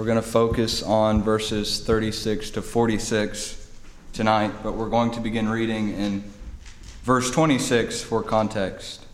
[0.00, 3.70] We're going to focus on verses 36 to 46
[4.14, 6.24] tonight, but we're going to begin reading in
[7.02, 9.04] verse 26 for context.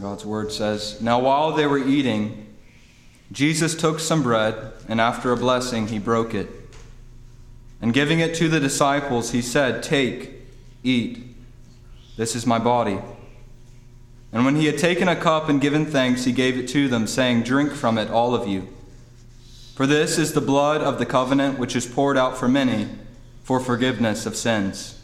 [0.00, 2.54] God's word says Now while they were eating,
[3.32, 6.48] Jesus took some bread, and after a blessing, he broke it.
[7.82, 10.34] And giving it to the disciples, he said, Take,
[10.84, 11.34] eat.
[12.16, 13.00] This is my body.
[14.34, 17.06] And when he had taken a cup and given thanks, he gave it to them,
[17.06, 18.68] saying, Drink from it, all of you.
[19.76, 22.88] For this is the blood of the covenant which is poured out for many
[23.44, 25.00] for forgiveness of sins.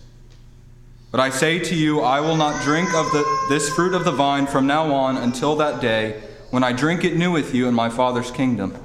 [1.12, 4.12] But I say to you, I will not drink of the, this fruit of the
[4.12, 7.74] vine from now on until that day when I drink it new with you in
[7.74, 8.76] my Father's kingdom.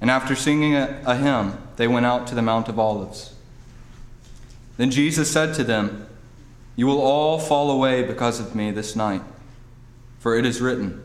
[0.00, 3.34] And after singing a, a hymn, they went out to the Mount of Olives.
[4.78, 6.08] Then Jesus said to them,
[6.76, 9.22] You will all fall away because of me this night,
[10.18, 11.02] for it is written,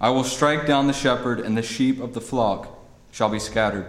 [0.00, 2.68] I will strike down the shepherd, and the sheep of the flock
[3.10, 3.86] shall be scattered.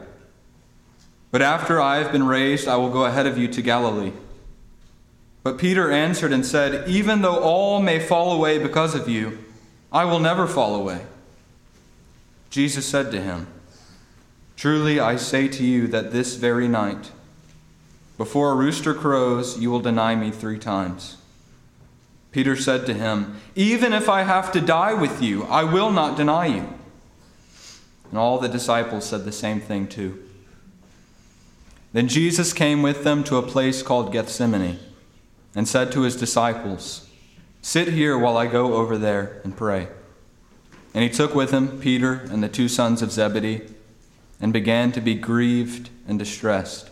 [1.31, 4.13] But after I have been raised, I will go ahead of you to Galilee.
[5.43, 9.37] But Peter answered and said, Even though all may fall away because of you,
[9.91, 11.02] I will never fall away.
[12.49, 13.47] Jesus said to him,
[14.57, 17.11] Truly I say to you that this very night,
[18.20, 21.16] before a rooster crows, you will deny me three times.
[22.34, 26.17] Peter said to him, Even if I have to die with you, I will not
[26.17, 26.73] deny you.
[28.09, 30.22] And all the disciples said the same thing too.
[31.94, 34.80] Then Jesus came with them to a place called Gethsemane
[35.56, 37.08] and said to his disciples,
[37.61, 39.88] Sit here while I go over there and pray.
[40.94, 43.61] And he took with him Peter and the two sons of Zebedee
[44.42, 46.89] and began to be grieved and distressed.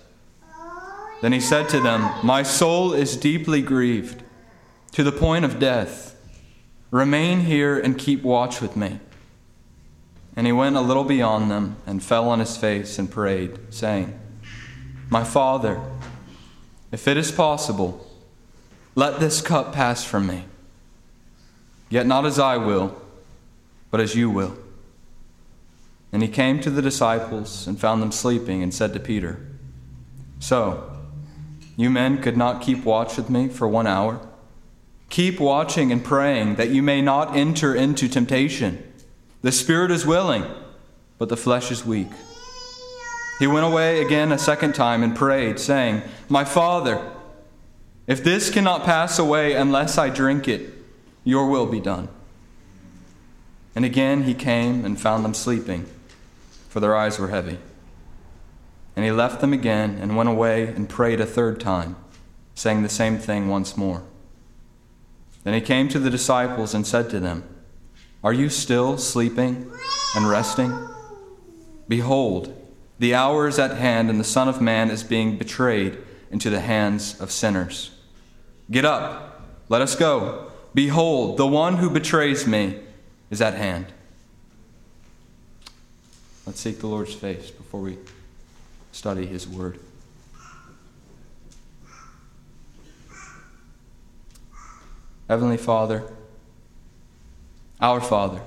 [1.22, 4.24] Then he said to them, My soul is deeply grieved
[4.92, 6.16] to the point of death.
[6.92, 9.00] Remain here and keep watch with me.
[10.36, 14.18] And he went a little beyond them and fell on his face and prayed, saying,
[15.10, 15.82] My Father,
[16.92, 18.06] if it is possible,
[18.94, 20.46] let this cup pass from me.
[21.90, 23.00] Yet not as I will,
[23.90, 24.58] but as you will.
[26.12, 29.46] And he came to the disciples and found them sleeping and said to Peter,
[30.40, 30.97] So,
[31.78, 34.20] you men could not keep watch with me for one hour?
[35.10, 38.84] Keep watching and praying that you may not enter into temptation.
[39.44, 40.44] The spirit is willing,
[41.20, 42.10] but the flesh is weak.
[43.40, 47.14] He went away again a second time and prayed, saying, My Father,
[48.08, 50.74] if this cannot pass away unless I drink it,
[51.24, 52.10] your will be done.
[53.76, 55.86] And again he came and found them sleeping,
[56.70, 57.60] for their eyes were heavy.
[58.98, 61.96] And he left them again and went away and prayed a third time,
[62.56, 64.02] saying the same thing once more.
[65.44, 67.44] Then he came to the disciples and said to them,
[68.24, 69.72] Are you still sleeping
[70.16, 70.74] and resting?
[71.88, 72.52] Behold,
[72.98, 76.00] the hour is at hand, and the Son of Man is being betrayed
[76.32, 77.92] into the hands of sinners.
[78.72, 80.52] Get up, let us go.
[80.74, 82.80] Behold, the one who betrays me
[83.30, 83.86] is at hand.
[86.48, 88.00] Let's seek the Lord's face before we
[88.98, 89.80] study his word.
[95.30, 96.04] Heavenly Father,
[97.80, 98.42] our Father,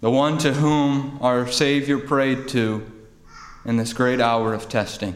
[0.00, 2.84] the one to whom our Savior prayed to
[3.64, 5.14] in this great hour of testing.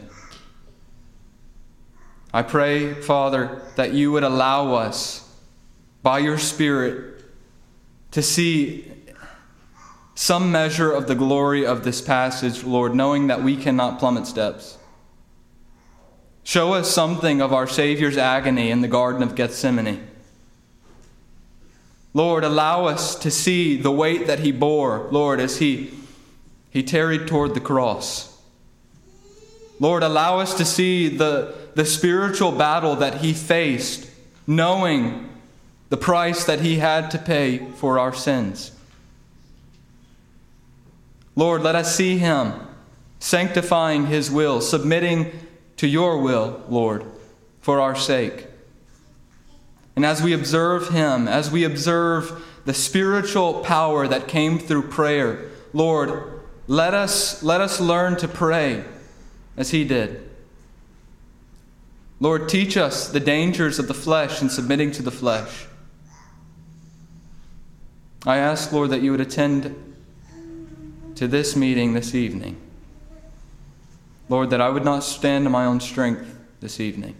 [2.33, 5.29] I pray, Father, that you would allow us
[6.01, 7.25] by your Spirit
[8.11, 8.89] to see
[10.15, 14.77] some measure of the glory of this passage, Lord, knowing that we cannot plummet depths.
[16.43, 20.07] Show us something of our Savior's agony in the Garden of Gethsemane.
[22.13, 25.91] Lord, allow us to see the weight that he bore, Lord, as he,
[26.69, 28.37] he tarried toward the cross.
[29.79, 34.07] Lord, allow us to see the, the spiritual battle that he faced,
[34.45, 35.29] knowing
[35.89, 38.71] the price that he had to pay for our sins.
[41.35, 42.53] Lord, let us see him
[43.19, 45.31] sanctifying his will, submitting
[45.77, 47.05] to your will, Lord,
[47.61, 48.47] for our sake.
[49.95, 55.49] And as we observe him, as we observe the spiritual power that came through prayer,
[55.71, 58.83] Lord, let us, let us learn to pray
[59.55, 60.29] as he did.
[62.19, 65.65] Lord, teach us the dangers of the flesh and submitting to the flesh.
[68.25, 69.92] I ask, Lord, that you would attend
[71.15, 72.57] to this meeting this evening.
[74.29, 77.15] Lord, that I would not stand in my own strength this evening.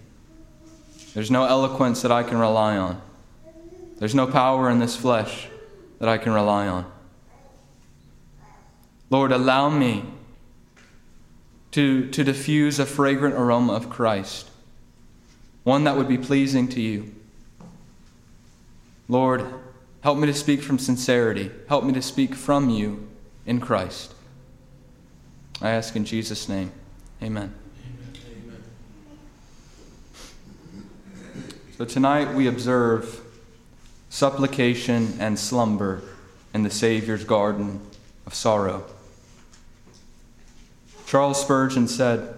[1.14, 3.02] There's no eloquence that I can rely on.
[4.00, 5.48] There's no power in this flesh
[6.00, 6.92] that I can rely on.
[9.10, 10.06] Lord, allow me
[11.72, 14.50] to, to diffuse a fragrant aroma of Christ,
[15.64, 17.14] one that would be pleasing to you.
[19.08, 19.46] Lord,
[20.02, 21.52] help me to speak from sincerity.
[21.68, 23.08] Help me to speak from you
[23.46, 24.14] in Christ.
[25.62, 26.72] I ask in Jesus' name.
[27.22, 27.54] Amen.
[28.16, 28.64] Amen.
[31.78, 33.22] So tonight we observe
[34.10, 36.02] supplication and slumber
[36.54, 37.80] in the Savior's garden
[38.26, 38.86] of sorrow.
[41.06, 42.34] Charles Spurgeon said,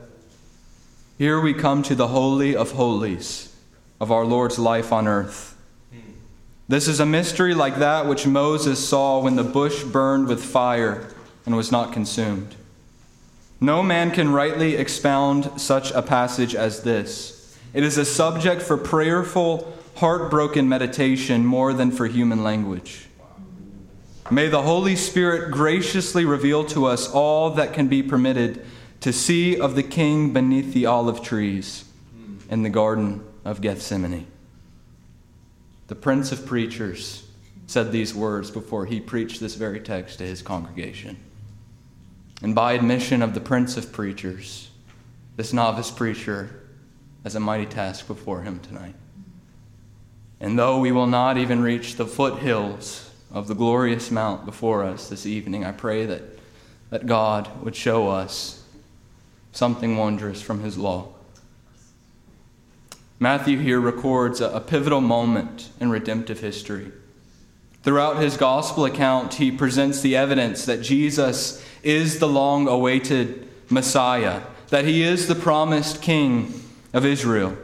[1.17, 3.55] Here we come to the Holy of Holies
[3.99, 5.54] of our Lord's life on earth.
[6.67, 11.07] This is a mystery like that which Moses saw when the bush burned with fire
[11.45, 12.55] and was not consumed.
[13.61, 17.55] No man can rightly expound such a passage as this.
[17.73, 23.07] It is a subject for prayerful, heartbroken meditation more than for human language.
[24.31, 28.65] May the Holy Spirit graciously reveal to us all that can be permitted
[29.01, 31.85] to see of the King beneath the olive trees
[32.49, 34.25] in the Garden of Gethsemane.
[35.87, 37.27] The Prince of Preachers
[37.67, 41.17] said these words before he preached this very text to his congregation.
[42.41, 44.69] And by admission of the Prince of Preachers,
[45.35, 46.67] this novice preacher
[47.23, 48.95] has a mighty task before him tonight.
[50.39, 55.09] And though we will not even reach the foothills of the glorious mount before us
[55.09, 56.21] this evening, I pray that,
[56.89, 58.63] that God would show us
[59.51, 61.14] something wondrous from His law.
[63.19, 66.91] Matthew here records a, pivotal moment in redemptive history.
[67.83, 74.41] Throughout his gospel account, he presents the evidence that Jesus is the long awaited Messiah,
[74.69, 76.53] that he is the promised King
[76.93, 77.55] of Israel.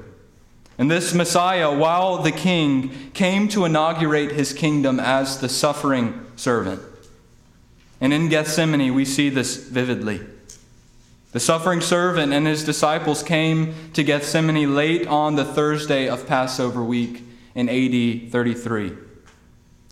[0.78, 6.82] And this Messiah, while the king, came to inaugurate his kingdom as the suffering servant.
[8.00, 10.22] And in Gethsemane, we see this vividly.
[11.32, 16.84] The suffering servant and his disciples came to Gethsemane late on the Thursday of Passover
[16.84, 17.24] week
[17.56, 18.98] in AD 33.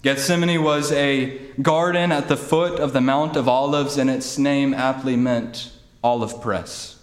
[0.02, 4.74] Gethsemane was a garden at the foot of the Mount of Olives, and its name
[4.74, 5.72] aptly meant
[6.04, 7.00] olive press.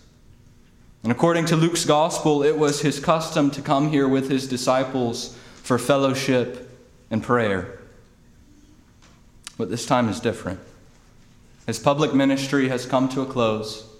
[1.03, 5.37] And according to Luke's gospel, it was his custom to come here with his disciples
[5.62, 6.71] for fellowship
[7.11, 7.79] and prayer.
[9.56, 10.61] But this time is different.
[11.67, 13.96] His public ministry has come to a close.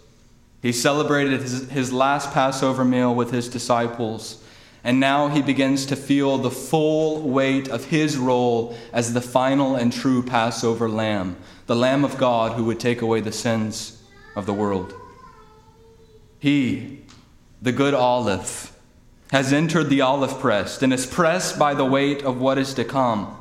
[0.67, 4.43] He celebrated his, his last Passover meal with his disciples,
[4.83, 9.77] and now he begins to feel the full weight of his role as the final
[9.77, 11.37] and true Passover lamb,
[11.67, 14.03] the Lamb of God who would take away the sins
[14.35, 14.93] of the world.
[16.41, 17.03] He,
[17.62, 18.77] the good olive,
[19.31, 22.85] has entered the olive press and is pressed by the weight of what is to
[22.85, 23.37] come,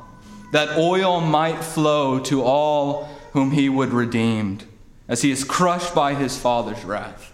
[0.52, 4.60] that oil might flow to all whom he would redeem,
[5.08, 7.32] as he is crushed by his Father's wrath.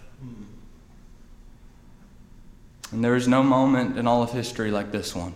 [2.93, 5.35] And there is no moment in all of history like this one.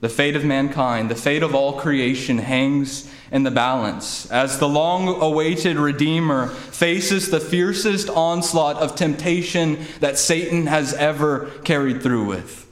[0.00, 4.68] The fate of mankind, the fate of all creation hangs in the balance as the
[4.68, 12.24] long awaited Redeemer faces the fiercest onslaught of temptation that Satan has ever carried through
[12.24, 12.66] with.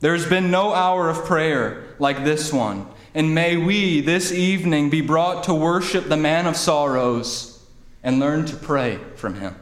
[0.00, 2.86] There's been no hour of prayer like this one.
[3.14, 7.62] And may we this evening be brought to worship the man of sorrows
[8.02, 9.54] and learn to pray from him.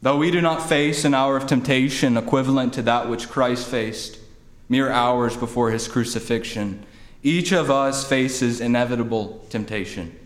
[0.00, 4.18] Though we do not face an hour of temptation equivalent to that which Christ faced
[4.68, 6.84] mere hours before his crucifixion,
[7.22, 10.18] each of us faces inevitable temptation,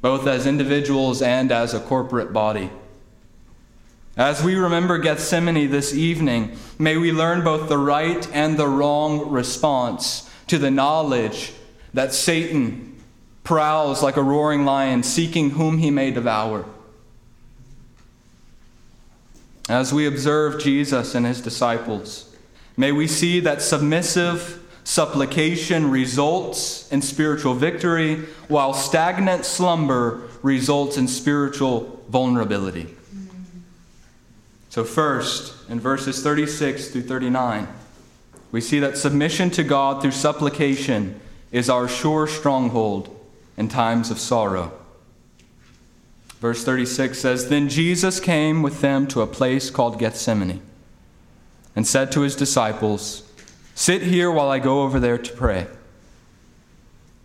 [0.00, 2.70] both as individuals and as a corporate body.
[4.16, 9.28] As we remember Gethsemane this evening, may we learn both the right and the wrong
[9.28, 11.52] response to the knowledge
[11.92, 12.96] that Satan
[13.44, 16.64] prowls like a roaring lion, seeking whom he may devour.
[19.68, 22.34] As we observe Jesus and his disciples,
[22.74, 31.06] may we see that submissive supplication results in spiritual victory, while stagnant slumber results in
[31.06, 32.95] spiritual vulnerability.
[34.76, 37.66] So, first, in verses 36 through 39,
[38.52, 41.18] we see that submission to God through supplication
[41.50, 43.08] is our sure stronghold
[43.56, 44.70] in times of sorrow.
[46.40, 50.60] Verse 36 says Then Jesus came with them to a place called Gethsemane
[51.74, 53.22] and said to his disciples,
[53.74, 55.68] Sit here while I go over there to pray.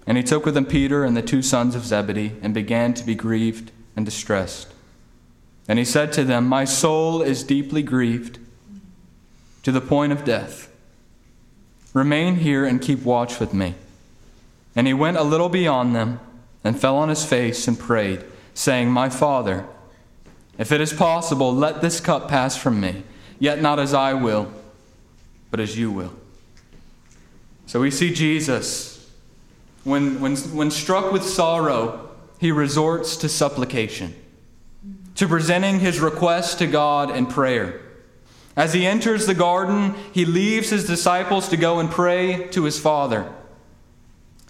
[0.08, 3.04] And he took with him Peter and the two sons of Zebedee and began to
[3.04, 4.72] be grieved and distressed.
[5.68, 8.40] And he said to them, My soul is deeply grieved
[9.64, 10.70] to the point of death.
[11.94, 13.76] Remain here and keep watch with me.
[14.76, 16.20] And he went a little beyond them
[16.64, 19.66] and fell on his face and prayed, saying, My Father,
[20.58, 23.04] if it is possible, let this cup pass from me,
[23.40, 24.52] yet not as I will,
[25.50, 26.14] but as you will.
[27.66, 29.10] So we see Jesus,
[29.84, 34.14] when, when, when struck with sorrow, he resorts to supplication,
[35.16, 37.82] to presenting his request to God in prayer.
[38.56, 42.80] As he enters the garden, he leaves his disciples to go and pray to his
[42.80, 43.32] Father.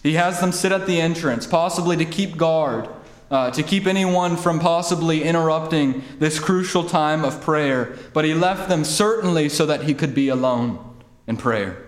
[0.02, 2.90] He has them sit at the entrance, possibly to keep guard,
[3.30, 7.98] uh, to keep anyone from possibly interrupting this crucial time of prayer.
[8.14, 10.80] But he left them certainly so that he could be alone
[11.28, 11.88] in prayer.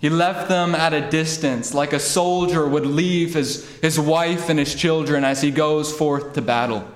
[0.00, 4.58] He left them at a distance, like a soldier would leave his, his wife and
[4.58, 6.88] his children as he goes forth to battle.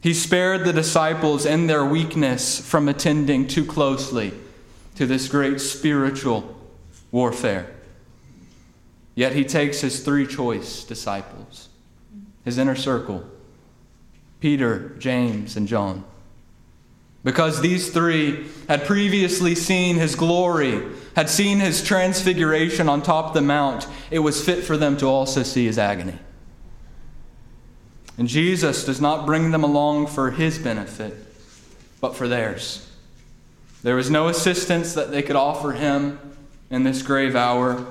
[0.00, 4.32] He spared the disciples in their weakness from attending too closely
[4.96, 6.56] to this great spiritual
[7.10, 7.74] warfare.
[9.14, 11.68] Yet he takes his three choice disciples,
[12.44, 13.24] his inner circle
[14.40, 16.04] Peter, James, and John.
[17.24, 20.80] Because these three had previously seen his glory,
[21.16, 25.06] had seen his transfiguration on top of the mount, it was fit for them to
[25.06, 26.16] also see his agony.
[28.18, 31.14] And Jesus does not bring them along for his benefit,
[32.00, 32.90] but for theirs.
[33.82, 36.18] There was no assistance that they could offer him
[36.70, 37.84] in this grave hour,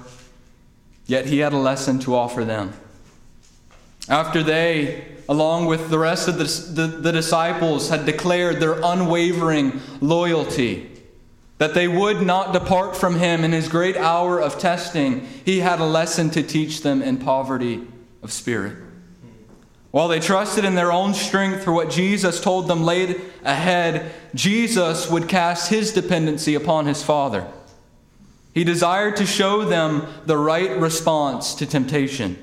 [1.05, 2.73] yet he had a lesson to offer them.
[4.09, 6.43] After they, along with the rest of the,
[6.81, 10.91] the, the disciples, had declared their unwavering loyalty,
[11.57, 15.79] that they would not depart from him in his great hour of testing, he had
[15.79, 17.87] a lesson to teach them in poverty
[18.21, 18.75] of spirit.
[19.95, 25.09] While they trusted in their own strength for what Jesus told them laid ahead, Jesus
[25.09, 27.47] would cast his dependency upon his Father.
[28.53, 32.37] He desired to show them the right response to temptation.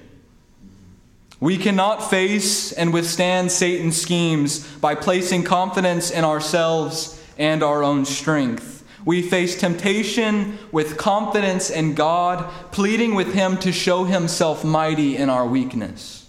[1.40, 8.06] We cannot face and withstand Satan's schemes by placing confidence in ourselves and our own
[8.06, 8.82] strength.
[9.04, 15.28] We face temptation with confidence in God, pleading with Him to show Himself mighty in
[15.28, 16.21] our weakness.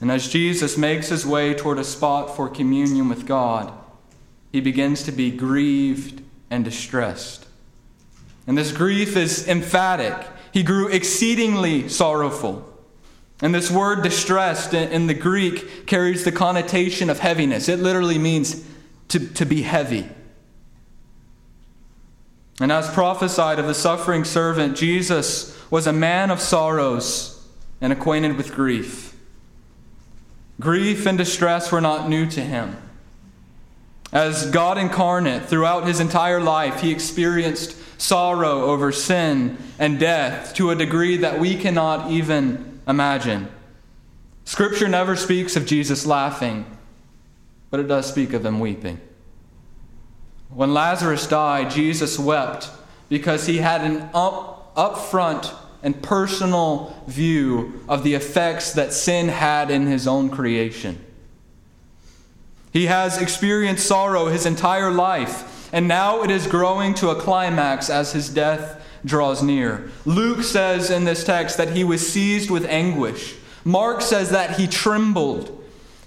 [0.00, 3.72] And as Jesus makes his way toward a spot for communion with God,
[4.50, 7.46] he begins to be grieved and distressed.
[8.46, 10.16] And this grief is emphatic.
[10.52, 12.66] He grew exceedingly sorrowful.
[13.42, 17.68] And this word distressed in the Greek carries the connotation of heaviness.
[17.68, 18.64] It literally means
[19.08, 20.08] to, to be heavy.
[22.60, 27.48] And as prophesied of the suffering servant, Jesus was a man of sorrows
[27.80, 29.09] and acquainted with grief.
[30.60, 32.76] Grief and distress were not new to him.
[34.12, 40.70] As God incarnate, throughout his entire life, he experienced sorrow over sin and death to
[40.70, 43.48] a degree that we cannot even imagine.
[44.44, 46.66] Scripture never speaks of Jesus laughing,
[47.70, 49.00] but it does speak of him weeping.
[50.50, 52.68] When Lazarus died, Jesus wept
[53.08, 59.70] because he had an up, upfront and personal view of the effects that sin had
[59.70, 61.02] in his own creation.
[62.72, 67.90] He has experienced sorrow his entire life, and now it is growing to a climax
[67.90, 69.90] as his death draws near.
[70.04, 73.34] Luke says in this text that he was seized with anguish.
[73.64, 75.56] Mark says that he trembled.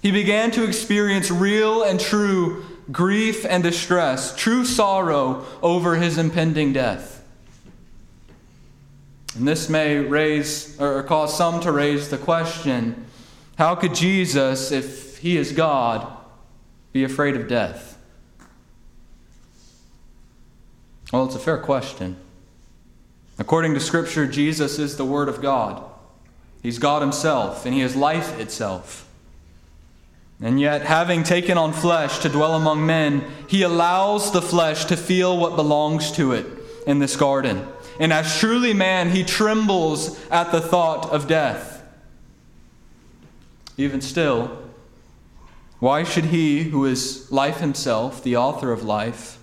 [0.01, 6.73] He began to experience real and true grief and distress, true sorrow over his impending
[6.73, 7.22] death.
[9.35, 13.05] And this may raise or cause some to raise the question
[13.55, 16.07] how could Jesus, if he is God,
[16.91, 17.97] be afraid of death?
[21.11, 22.17] Well, it's a fair question.
[23.37, 25.83] According to Scripture, Jesus is the Word of God.
[26.63, 29.07] He's God Himself, and He is life itself.
[30.41, 34.97] And yet, having taken on flesh to dwell among men, He allows the flesh to
[34.97, 36.47] feel what belongs to it
[36.87, 37.67] in this garden
[37.99, 41.83] and as truly man, he trembles at the thought of death.
[43.77, 44.57] Even still,
[45.79, 49.37] why should he, who is life himself, the author of life,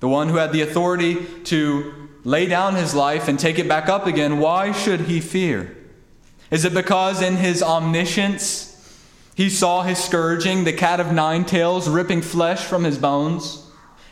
[0.00, 3.88] the one who had the authority to lay down his life and take it back
[3.88, 5.76] up again, why should he fear?
[6.50, 8.74] Is it because in his omniscience
[9.34, 13.64] he saw his scourging, the cat of nine tails ripping flesh from his bones?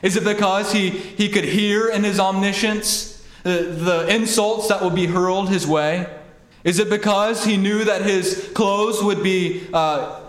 [0.02, 3.15] Is it because he, he could hear in his omniscience
[3.55, 6.07] the, insults that would be hurled his way?
[6.65, 10.21] Is it because he knew that his clothes would be, uh,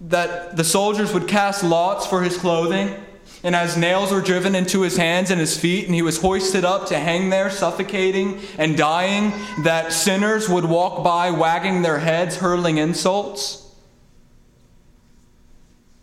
[0.00, 2.96] that the soldiers would cast lots for his clothing?
[3.42, 6.64] And as nails were driven into his hands and his feet, and he was hoisted
[6.64, 12.36] up to hang there, suffocating and dying, that sinners would walk by wagging their heads,
[12.36, 13.72] hurling insults?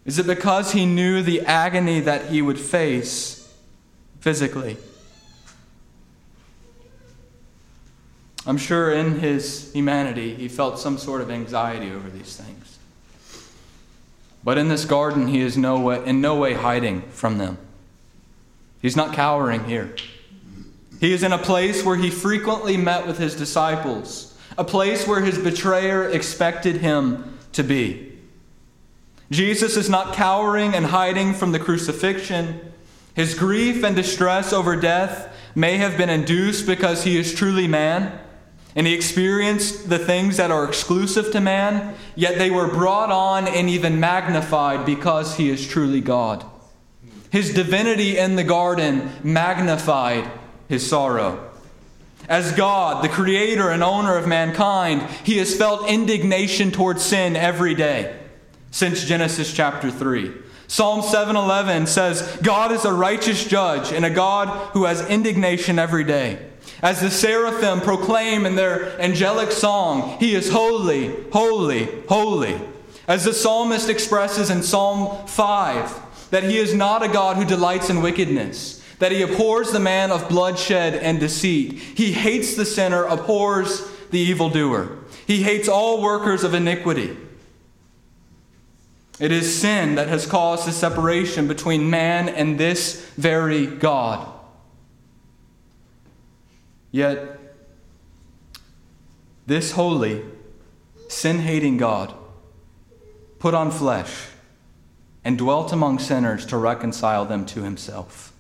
[0.06, 3.54] Is it because he knew the agony that he would face
[4.22, 4.78] physically?
[8.48, 12.80] I'm sure in his humanity he felt some sort of anxiety over these things.
[14.42, 17.58] But in this garden, he is no way, in no way hiding from them.
[18.82, 19.94] He's not cowering here.
[21.02, 25.20] He is in a place where he frequently met with his disciples, a place where
[25.20, 28.18] his betrayer expected him to be.
[29.30, 32.72] Jesus is not cowering and hiding from the crucifixion.
[33.14, 38.22] His grief and distress over death may have been induced because he is truly man
[38.76, 43.48] and he experienced the things that are exclusive to man, yet they were brought on
[43.48, 46.46] and even magnified because he is truly God.
[47.32, 50.30] His divinity in the garden magnified
[50.70, 51.44] his sorrow.
[52.30, 57.74] As God, the creator and owner of mankind, he has felt indignation towards sin every
[57.74, 58.20] day
[58.72, 60.32] since Genesis chapter 3.
[60.68, 66.04] Psalm 7:11 says, "God is a righteous judge and a God who has indignation every
[66.04, 66.40] day."
[66.82, 72.60] As the seraphim proclaim in their angelic song, He is holy, holy, holy.
[73.08, 77.90] As the psalmist expresses in Psalm 5, that He is not a God who delights
[77.90, 81.74] in wickedness, that He abhors the man of bloodshed and deceit.
[81.74, 84.98] He hates the sinner, abhors the evildoer.
[85.26, 87.18] He hates all workers of iniquity.
[89.20, 94.37] It is sin that has caused the separation between man and this very God.
[96.98, 97.38] Yet,
[99.46, 100.26] this holy,
[101.10, 102.12] sin hating God
[103.38, 104.30] put on flesh
[105.24, 108.34] and dwelt among sinners to reconcile them to himself.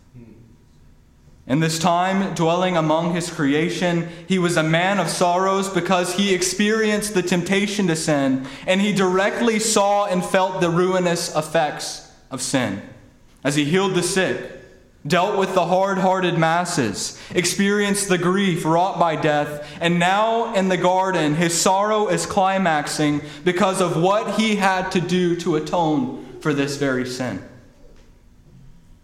[1.46, 6.34] In this time, dwelling among his creation, he was a man of sorrows because he
[6.34, 12.42] experienced the temptation to sin, and he directly saw and felt the ruinous effects of
[12.42, 12.82] sin.
[13.44, 14.57] As he healed the sick,
[15.08, 20.70] dealt with the hard hearted masses, experienced the grief wrought by death, and now in
[20.70, 26.40] the garden, his sorrow is climaxing because of what he had to do to atone
[26.42, 27.42] for this very sin.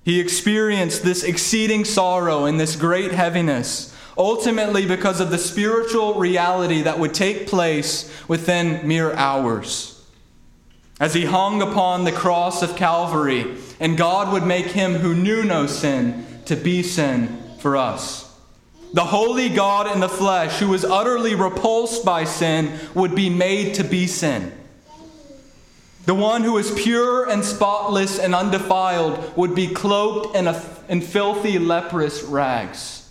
[0.04, 6.82] He experienced this exceeding sorrow and this great heaviness, ultimately because of the spiritual reality
[6.82, 9.93] that would take place within mere hours.
[11.00, 15.44] As he hung upon the cross of Calvary, and God would make him who knew
[15.44, 18.24] no sin to be sin for us.
[18.94, 23.74] The holy God in the flesh, who was utterly repulsed by sin, would be made
[23.76, 24.52] to be sin.
[26.06, 31.02] The one who is pure and spotless and undefiled would be cloaked in, a, in
[31.02, 33.10] filthy, leprous rags.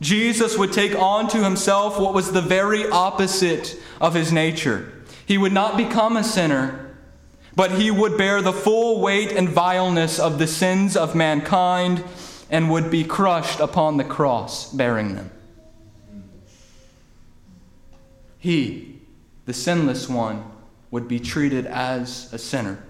[0.00, 4.92] Jesus would take on to himself what was the very opposite of his nature.
[5.26, 6.96] He would not become a sinner,
[7.54, 12.04] but he would bear the full weight and vileness of the sins of mankind
[12.50, 15.30] and would be crushed upon the cross, bearing them.
[18.38, 19.00] He,
[19.46, 20.44] the sinless one,
[20.90, 22.82] would be treated as a sinner.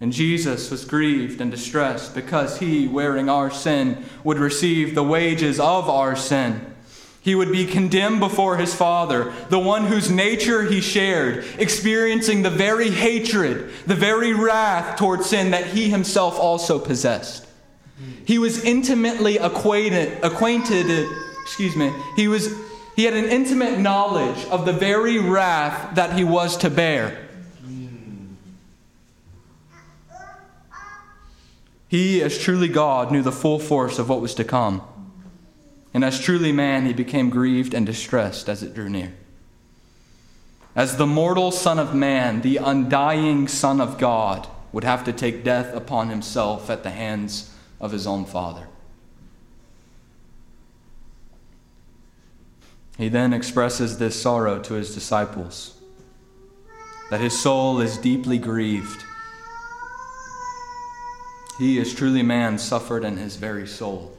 [0.00, 5.58] And Jesus was grieved and distressed because he, wearing our sin, would receive the wages
[5.58, 6.67] of our sin.
[7.28, 12.48] He would be condemned before his Father, the one whose nature he shared, experiencing the
[12.48, 17.46] very hatred, the very wrath toward sin that he himself also possessed.
[18.24, 21.06] He was intimately acquainted, acquainted
[21.42, 22.50] excuse me, he was
[22.96, 27.28] he had an intimate knowledge of the very wrath that he was to bear.
[31.88, 34.80] He, as truly God, knew the full force of what was to come.
[35.94, 39.14] And as truly man, he became grieved and distressed as it drew near.
[40.76, 45.42] As the mortal Son of Man, the undying Son of God, would have to take
[45.42, 48.68] death upon himself at the hands of his own Father.
[52.98, 55.74] He then expresses this sorrow to his disciples
[57.10, 59.04] that his soul is deeply grieved.
[61.58, 64.16] He, as truly man, suffered in his very soul.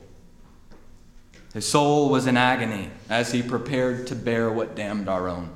[1.53, 5.49] His soul was in agony as he prepared to bear what damned our own.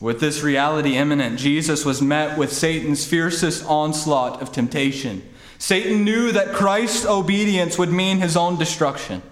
[0.00, 5.26] With this reality imminent, Jesus was met with Satan's fiercest onslaught of temptation.
[5.58, 9.22] Satan knew that Christ's obedience would mean his own destruction.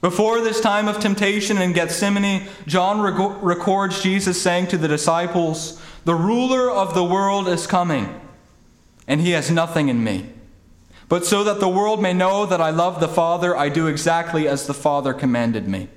[0.00, 6.14] Before this time of temptation in Gethsemane, John records Jesus saying to the disciples, The
[6.14, 8.20] ruler of the world is coming.
[9.08, 10.24] and he has nothing in me.
[11.10, 14.46] But so that the world may know that I love the Father, I do exactly
[14.46, 15.88] as the Father commanded me.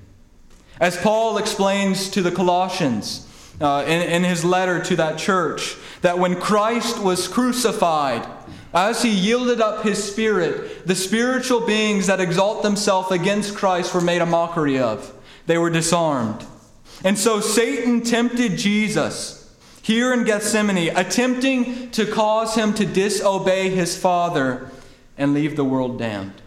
[0.79, 3.27] As Paul explains to the Colossians
[3.61, 8.27] uh, in, in his letter to that church, that when Christ was crucified,
[8.73, 14.01] as he yielded up his spirit, the spiritual beings that exalt themselves against Christ were
[14.01, 15.13] made a mockery of.
[15.45, 16.43] They were disarmed.
[17.03, 23.95] And so Satan tempted Jesus here in Gethsemane, attempting to cause him to disobey his
[23.95, 24.71] Father
[25.17, 26.41] and leave the world damned.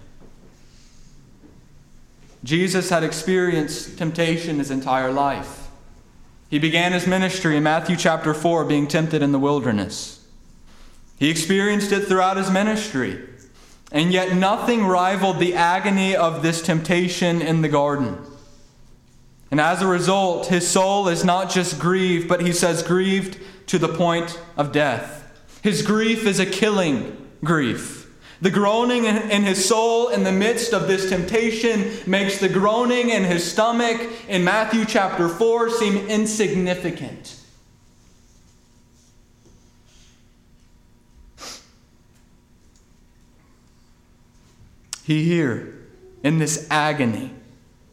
[2.45, 5.69] Jesus had experienced temptation his entire life.
[6.49, 10.25] He began his ministry in Matthew chapter 4, being tempted in the wilderness.
[11.19, 13.19] He experienced it throughout his ministry,
[13.91, 18.19] and yet nothing rivaled the agony of this temptation in the garden.
[19.51, 23.79] And as a result, his soul is not just grieved, but he says grieved to
[23.79, 25.25] the point of death.
[25.63, 28.06] His grief is a killing grief.
[28.41, 33.25] The groaning in his soul in the midst of this temptation makes the groaning in
[33.25, 37.41] his stomach in Matthew chapter 4 seem insignificant.
[45.03, 45.87] He here,
[46.23, 47.33] in this agony,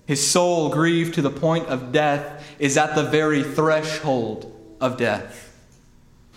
[0.05, 4.51] his soul grieved to the point of death, is at the very threshold
[4.81, 5.52] of death.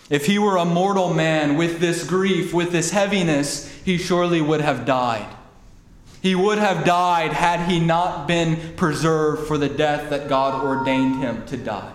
[0.09, 4.61] If he were a mortal man with this grief, with this heaviness, he surely would
[4.61, 5.35] have died.
[6.21, 11.17] He would have died had he not been preserved for the death that God ordained
[11.17, 11.93] him to die.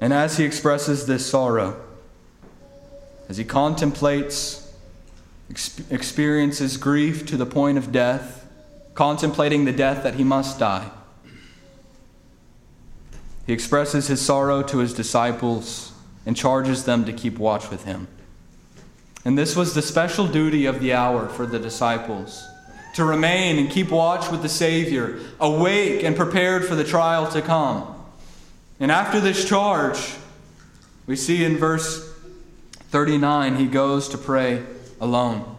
[0.00, 1.80] And as he expresses this sorrow,
[3.28, 4.74] as he contemplates,
[5.48, 8.46] experiences grief to the point of death,
[8.94, 10.90] contemplating the death that he must die,
[13.52, 15.92] he expresses his sorrow to his disciples
[16.24, 18.08] and charges them to keep watch with him.
[19.26, 22.48] And this was the special duty of the hour for the disciples
[22.94, 27.42] to remain and keep watch with the Savior, awake and prepared for the trial to
[27.42, 27.94] come.
[28.80, 30.14] And after this charge,
[31.04, 32.10] we see in verse
[32.88, 34.62] 39, he goes to pray
[34.98, 35.58] alone.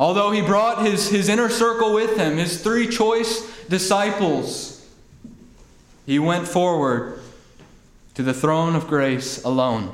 [0.00, 4.77] Although he brought his, his inner circle with him, his three choice disciples,
[6.08, 7.20] he went forward
[8.14, 9.92] to the throne of grace alone.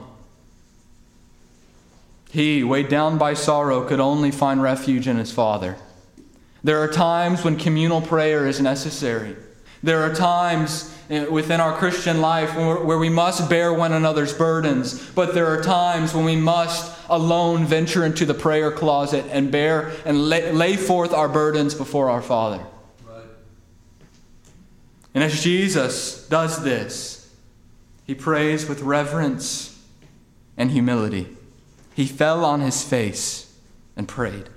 [2.31, 5.77] He, weighed down by sorrow, could only find refuge in his Father.
[6.63, 9.35] There are times when communal prayer is necessary.
[9.83, 15.11] There are times eh, within our Christian life where we must bear one another's burdens,
[15.17, 19.91] but there are times when we must alone venture into the prayer closet and bear
[20.05, 22.65] and lay, lay forth our burdens before our Father.
[25.15, 27.33] And as Jesus does this,
[28.05, 29.81] he prays with reverence
[30.57, 31.37] and humility.
[31.95, 33.57] He fell on his face
[33.97, 34.49] and prayed.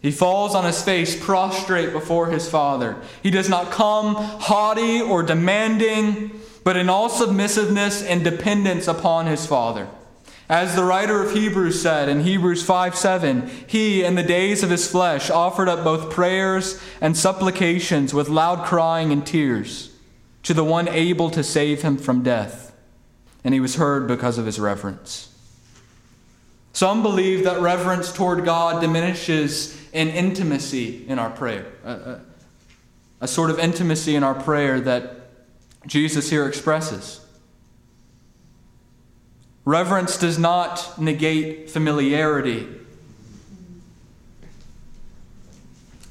[0.00, 2.96] He falls on his face prostrate before his Father.
[3.22, 6.30] He does not come haughty or demanding,
[6.62, 9.88] but in all submissiveness and dependence upon his Father.
[10.48, 14.70] As the writer of Hebrews said in Hebrews 5 7, he, in the days of
[14.70, 19.94] his flesh, offered up both prayers and supplications with loud crying and tears
[20.42, 22.76] to the one able to save him from death,
[23.42, 25.30] and he was heard because of his reverence.
[26.74, 32.20] Some believe that reverence toward God diminishes in intimacy in our prayer, a, a,
[33.22, 35.30] a sort of intimacy in our prayer that
[35.86, 37.23] Jesus here expresses.
[39.64, 42.68] Reverence does not negate familiarity.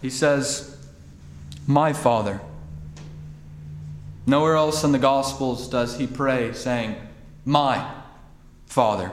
[0.01, 0.77] He says,
[1.67, 2.41] My Father.
[4.25, 6.95] Nowhere else in the Gospels does he pray saying,
[7.45, 7.91] My
[8.65, 9.11] Father.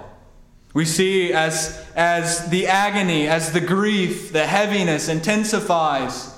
[0.72, 6.34] We see as, as the agony, as the grief, the heaviness intensifies,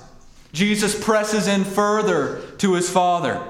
[0.51, 3.41] Jesus presses in further to his Father.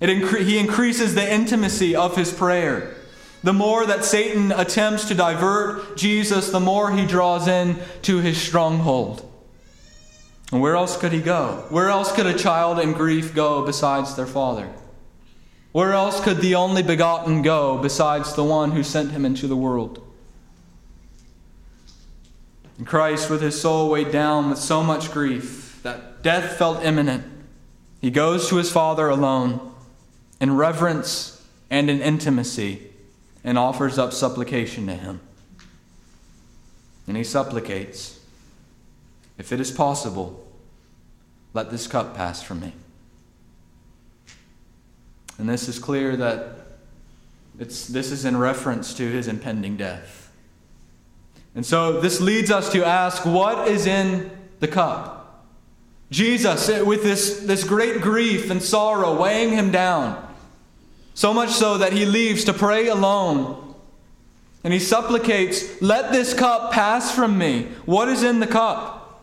[0.00, 2.96] It incre- he increases the intimacy of his prayer.
[3.42, 8.40] The more that Satan attempts to divert Jesus, the more he draws in to his
[8.40, 9.26] stronghold.
[10.52, 11.64] And where else could he go?
[11.70, 14.68] Where else could a child in grief go besides their father?
[15.72, 19.56] Where else could the only begotten go besides the one who sent him into the
[19.56, 20.06] world?
[22.76, 27.24] And Christ, with his soul weighed down with so much grief that death felt imminent,
[28.00, 29.72] he goes to his Father alone
[30.40, 32.89] in reverence and in intimacy
[33.42, 35.20] and offers up supplication to him.
[37.06, 38.20] And he supplicates,
[39.38, 40.46] If it is possible,
[41.54, 42.72] let this cup pass from me.
[45.38, 46.60] And this is clear that
[47.58, 50.30] it's, this is in reference to his impending death.
[51.54, 55.46] And so this leads us to ask what is in the cup?
[56.10, 60.29] Jesus, with this, this great grief and sorrow weighing him down,
[61.20, 63.74] so much so that he leaves to pray alone.
[64.64, 67.64] And he supplicates, Let this cup pass from me.
[67.84, 69.22] What is in the cup?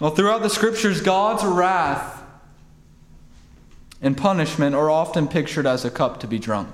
[0.00, 2.22] Well, throughout the scriptures, God's wrath
[4.00, 6.70] and punishment are often pictured as a cup to be drunk.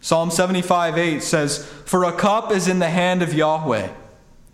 [0.00, 3.90] Psalm 75 8 says, For a cup is in the hand of Yahweh,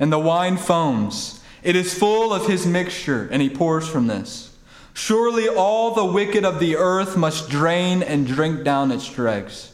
[0.00, 1.40] and the wine foams.
[1.62, 4.49] It is full of his mixture, and he pours from this.
[4.92, 9.72] Surely all the wicked of the earth must drain and drink down its dregs.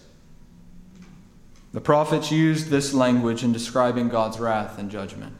[1.73, 5.37] The prophets used this language in describing God's wrath and judgment.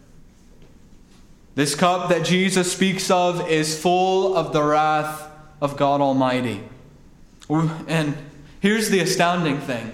[1.55, 6.63] This cup that Jesus speaks of is full of the wrath of God Almighty.
[7.49, 8.17] And
[8.61, 9.93] here's the astounding thing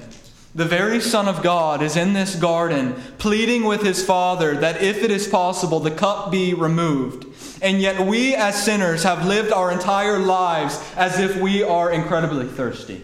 [0.55, 5.03] the very Son of God is in this garden pleading with his Father that if
[5.03, 7.25] it is possible, the cup be removed.
[7.63, 12.49] And yet, we as sinners have lived our entire lives as if we are incredibly
[12.49, 13.03] thirsty.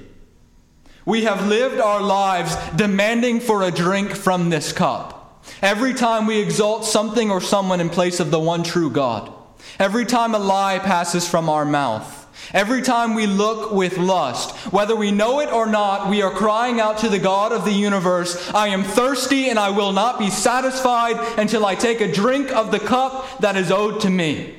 [1.07, 5.45] We have lived our lives demanding for a drink from this cup.
[5.63, 9.33] Every time we exalt something or someone in place of the one true God,
[9.79, 12.18] every time a lie passes from our mouth,
[12.53, 16.81] Every time we look with lust, whether we know it or not, we are crying
[16.81, 20.31] out to the God of the universe, I am thirsty and I will not be
[20.31, 24.55] satisfied until I take a drink of the cup that is owed to me.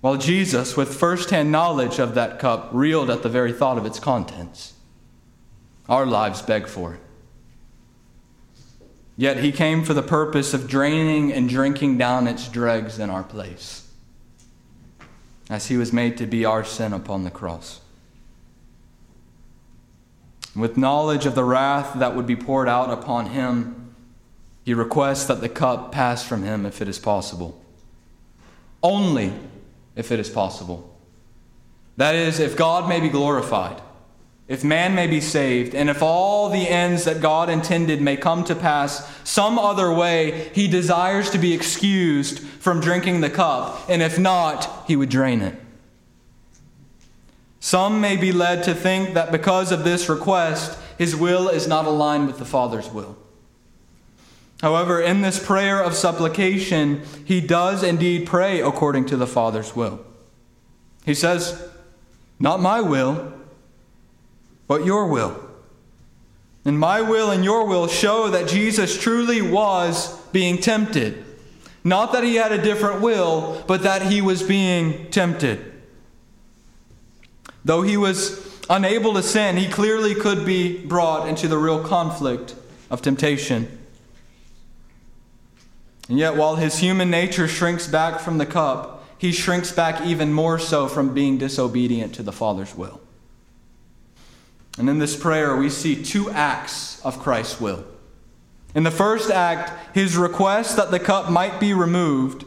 [0.00, 3.86] While Jesus, with first hand knowledge of that cup, reeled at the very thought of
[3.86, 4.74] its contents,
[5.88, 7.00] our lives beg for it.
[9.16, 13.22] Yet he came for the purpose of draining and drinking down its dregs in our
[13.22, 13.88] place,
[15.50, 17.80] as he was made to be our sin upon the cross.
[20.56, 23.94] With knowledge of the wrath that would be poured out upon him,
[24.64, 27.62] he requests that the cup pass from him if it is possible.
[28.82, 29.32] Only
[29.96, 30.96] if it is possible.
[31.96, 33.80] That is, if God may be glorified
[34.52, 38.44] if man may be saved, and if all the ends that God intended may come
[38.44, 44.02] to pass some other way, he desires to be excused from drinking the cup, and
[44.02, 45.58] if not, he would drain it.
[47.60, 51.86] Some may be led to think that because of this request, his will is not
[51.86, 53.16] aligned with the Father's will.
[54.60, 60.04] However, in this prayer of supplication, he does indeed pray according to the Father's will.
[61.06, 61.70] He says,
[62.38, 63.32] Not my will
[64.72, 65.38] but your will.
[66.64, 71.26] And my will and your will show that Jesus truly was being tempted.
[71.84, 75.74] Not that he had a different will, but that he was being tempted.
[77.66, 82.54] Though he was unable to sin, he clearly could be brought into the real conflict
[82.90, 83.78] of temptation.
[86.08, 90.32] And yet, while his human nature shrinks back from the cup, he shrinks back even
[90.32, 93.01] more so from being disobedient to the Father's will.
[94.82, 97.84] And in this prayer, we see two acts of Christ's will.
[98.74, 102.44] In the first act, his request that the cup might be removed.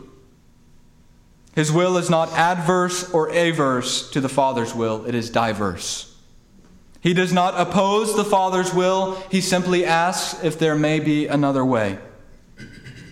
[1.56, 6.14] His will is not adverse or averse to the Father's will, it is diverse.
[7.00, 11.64] He does not oppose the Father's will, he simply asks if there may be another
[11.64, 12.00] way.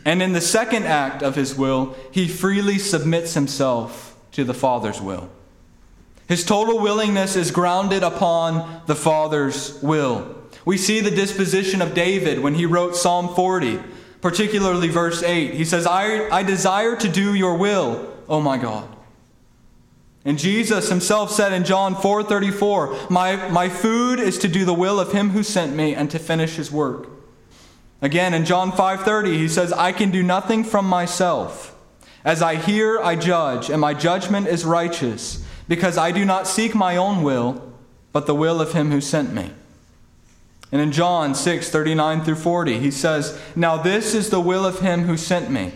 [0.03, 4.99] And in the second act of his will, he freely submits himself to the Father's
[4.99, 5.29] will.
[6.33, 10.35] His total willingness is grounded upon the Father's will.
[10.65, 13.79] We see the disposition of David when he wrote Psalm 40,
[14.19, 15.53] particularly verse 8.
[15.53, 18.89] He says, I, I desire to do your will, O my God.
[20.25, 24.99] And Jesus himself said in John 4:34, my, my food is to do the will
[24.99, 27.09] of him who sent me and to finish his work.
[28.01, 31.75] Again in John 5:30, he says, I can do nothing from myself.
[32.25, 36.75] As I hear, I judge, and my judgment is righteous because I do not seek
[36.75, 37.73] my own will,
[38.11, 39.51] but the will of him who sent me.
[40.71, 44.79] And in John 6 39 through 40, he says, Now this is the will of
[44.79, 45.71] him who sent me,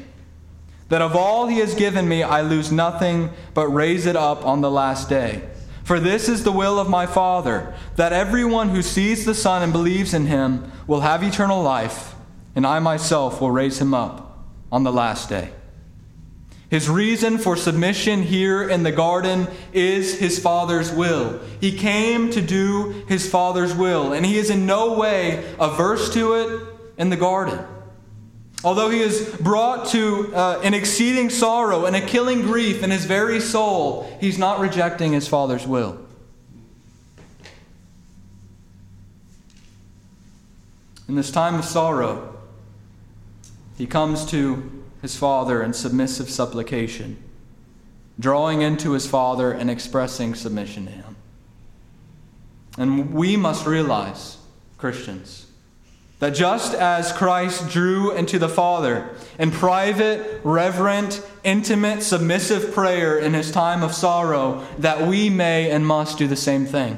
[0.90, 4.62] that of all he has given me, I lose nothing, but raise it up on
[4.62, 5.44] the last day.
[5.84, 9.72] For this is the will of my Father, that everyone who sees the Son and
[9.72, 12.16] believes in him will have eternal life,
[12.56, 15.52] and I myself will raise him up on the last day.
[16.70, 21.40] His reason for submission here in the garden is his Father's will.
[21.62, 26.34] He came to do his Father's will, and he is in no way averse to
[26.34, 27.60] it in the garden.
[28.66, 33.06] Although he is brought to uh, an exceeding sorrow and a killing grief in his
[33.06, 35.98] very soul, he's not rejecting his Father's will.
[41.08, 42.36] In this time of sorrow,
[43.78, 47.18] he comes to his Father in submissive supplication,
[48.20, 51.16] drawing into his Father and expressing submission to him.
[52.78, 54.38] And we must realize,
[54.78, 55.48] Christians,
[56.20, 63.34] that just as Christ drew into the Father in private, reverent, intimate, submissive prayer in
[63.34, 66.98] his time of sorrow, that we may and must do the same thing.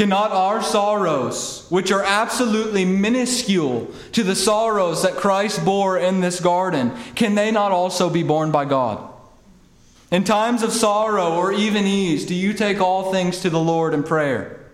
[0.00, 6.40] Cannot our sorrows, which are absolutely minuscule to the sorrows that Christ bore in this
[6.40, 9.12] garden, can they not also be borne by God?
[10.10, 13.92] In times of sorrow or even ease, do you take all things to the Lord
[13.92, 14.70] in prayer?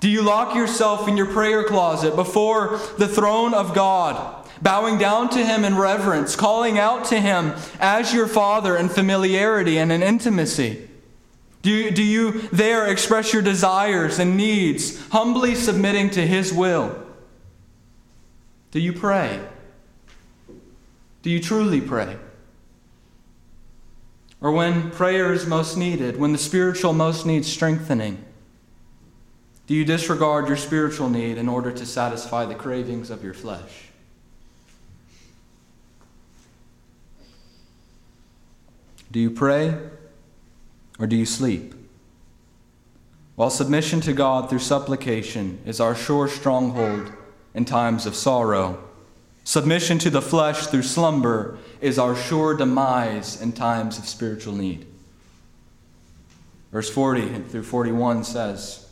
[0.00, 5.30] Do you lock yourself in your prayer closet before the throne of God, bowing down
[5.30, 10.02] to Him in reverence, calling out to Him as your Father in familiarity and in
[10.02, 10.90] intimacy?
[11.62, 17.00] Do you, do you there express your desires and needs, humbly submitting to His will?
[18.72, 19.40] Do you pray?
[21.22, 22.16] Do you truly pray?
[24.40, 28.24] Or when prayer is most needed, when the spiritual most needs strengthening,
[29.68, 33.84] do you disregard your spiritual need in order to satisfy the cravings of your flesh?
[39.12, 39.78] Do you pray
[40.98, 41.74] or do you sleep?
[43.34, 47.12] While submission to God through supplication is our sure stronghold
[47.54, 48.82] in times of sorrow,
[49.44, 54.86] submission to the flesh through slumber is our sure demise in times of spiritual need.
[56.70, 58.88] Verse 40 through 41 says,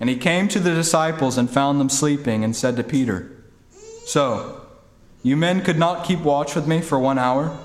[0.00, 3.30] And he came to the disciples and found them sleeping, and said to Peter,
[4.06, 4.62] So,
[5.22, 7.58] you men could not keep watch with me for one hour?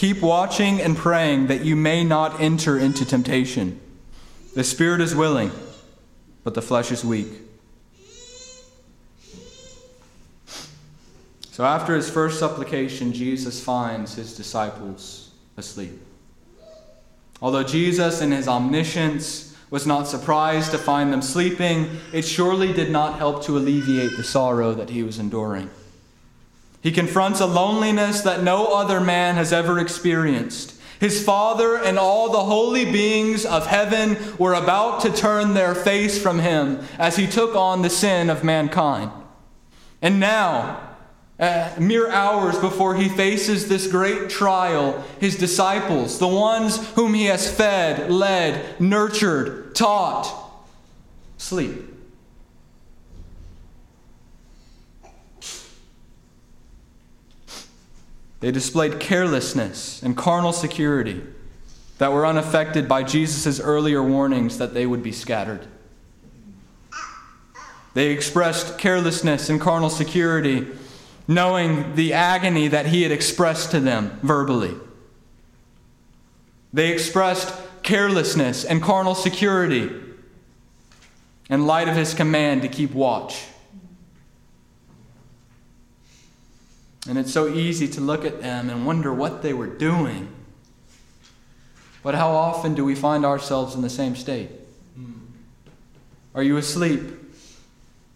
[0.00, 3.78] Keep watching and praying that you may not enter into temptation.
[4.54, 5.50] The spirit is willing,
[6.42, 7.28] but the flesh is weak.
[11.50, 16.00] So, after his first supplication, Jesus finds his disciples asleep.
[17.42, 22.90] Although Jesus, in his omniscience, was not surprised to find them sleeping, it surely did
[22.90, 25.68] not help to alleviate the sorrow that he was enduring.
[26.82, 30.80] He confronts a loneliness that no other man has ever experienced.
[30.98, 36.20] His Father and all the holy beings of heaven were about to turn their face
[36.22, 39.10] from him as he took on the sin of mankind.
[40.02, 40.90] And now,
[41.38, 47.24] uh, mere hours before he faces this great trial, his disciples, the ones whom he
[47.26, 50.52] has fed, led, nurtured, taught,
[51.38, 51.82] sleep.
[58.40, 61.22] They displayed carelessness and carnal security
[61.98, 65.66] that were unaffected by Jesus' earlier warnings that they would be scattered.
[67.92, 70.66] They expressed carelessness and carnal security,
[71.28, 74.74] knowing the agony that he had expressed to them verbally.
[76.72, 79.90] They expressed carelessness and carnal security
[81.50, 83.44] in light of his command to keep watch.
[87.08, 90.28] And it's so easy to look at them and wonder what they were doing.
[92.02, 94.50] But how often do we find ourselves in the same state?
[94.94, 95.12] Hmm.
[96.34, 97.02] Are you asleep,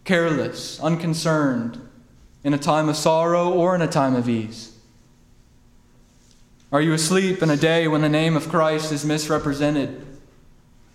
[0.05, 1.81] careless, unconcerned,
[2.43, 4.77] in a time of sorrow or in a time of ease?
[6.71, 10.05] Are you asleep in a day when the name of Christ is misrepresented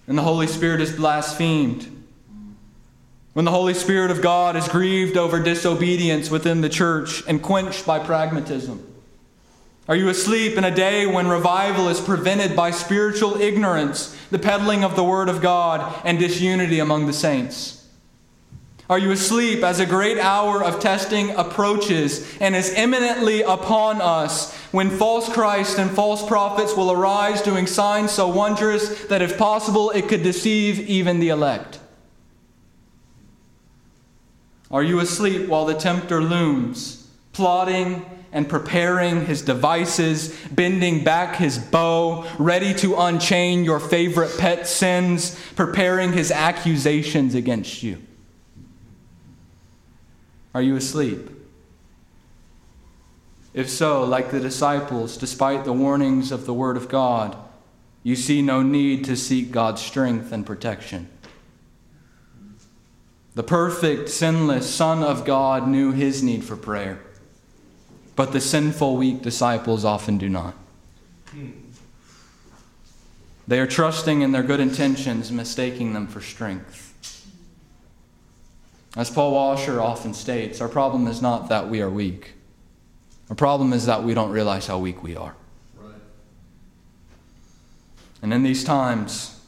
[0.08, 1.99] and the Holy Spirit is blasphemed?
[3.34, 7.86] When the Holy Spirit of God is grieved over disobedience within the church and quenched
[7.86, 8.86] by pragmatism?
[9.88, 14.84] Are you asleep in a day when revival is prevented by spiritual ignorance, the peddling
[14.84, 17.88] of the Word of God, and disunity among the saints?
[18.90, 24.56] Are you asleep as a great hour of testing approaches and is imminently upon us
[24.71, 29.92] when false Christ and false prophets will arise doing signs so wondrous that if possible
[29.92, 31.80] it could deceive even the elect?
[34.72, 41.58] Are you asleep while the tempter looms, plotting and preparing his devices, bending back his
[41.58, 47.98] bow, ready to unchain your favorite pet sins, preparing his accusations against you?
[50.54, 51.30] Are you asleep?
[53.54, 57.36] If so, like the disciples, despite the warnings of the Word of God,
[58.04, 61.10] you see no need to seek God's strength and protection.
[63.36, 67.00] The perfect, sinless Son of God knew his need for prayer,
[68.15, 70.56] but the sinful, weak disciples often do not.
[73.48, 76.86] They are trusting in their good intentions, mistaking them for strength.
[78.96, 82.34] As Paul Washer often states, our problem is not that we are weak.
[83.30, 85.36] Our problem is that we don't realize how weak we are.
[85.77, 85.94] Right.
[88.21, 89.38] And in these times,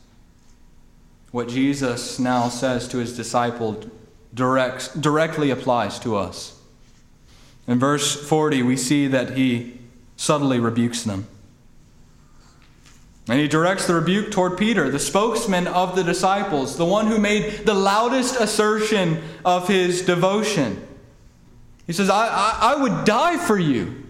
[1.31, 3.85] what Jesus now says to his disciples
[4.33, 6.59] directs, directly applies to us.
[7.67, 9.79] In verse 40, we see that he
[10.17, 11.27] subtly rebukes them.
[13.27, 17.19] And he directs the rebuke toward Peter, the spokesman of the disciples, the one who
[17.19, 20.85] made the loudest assertion of his devotion.
[21.85, 24.03] He says, I, I, I, would die for you.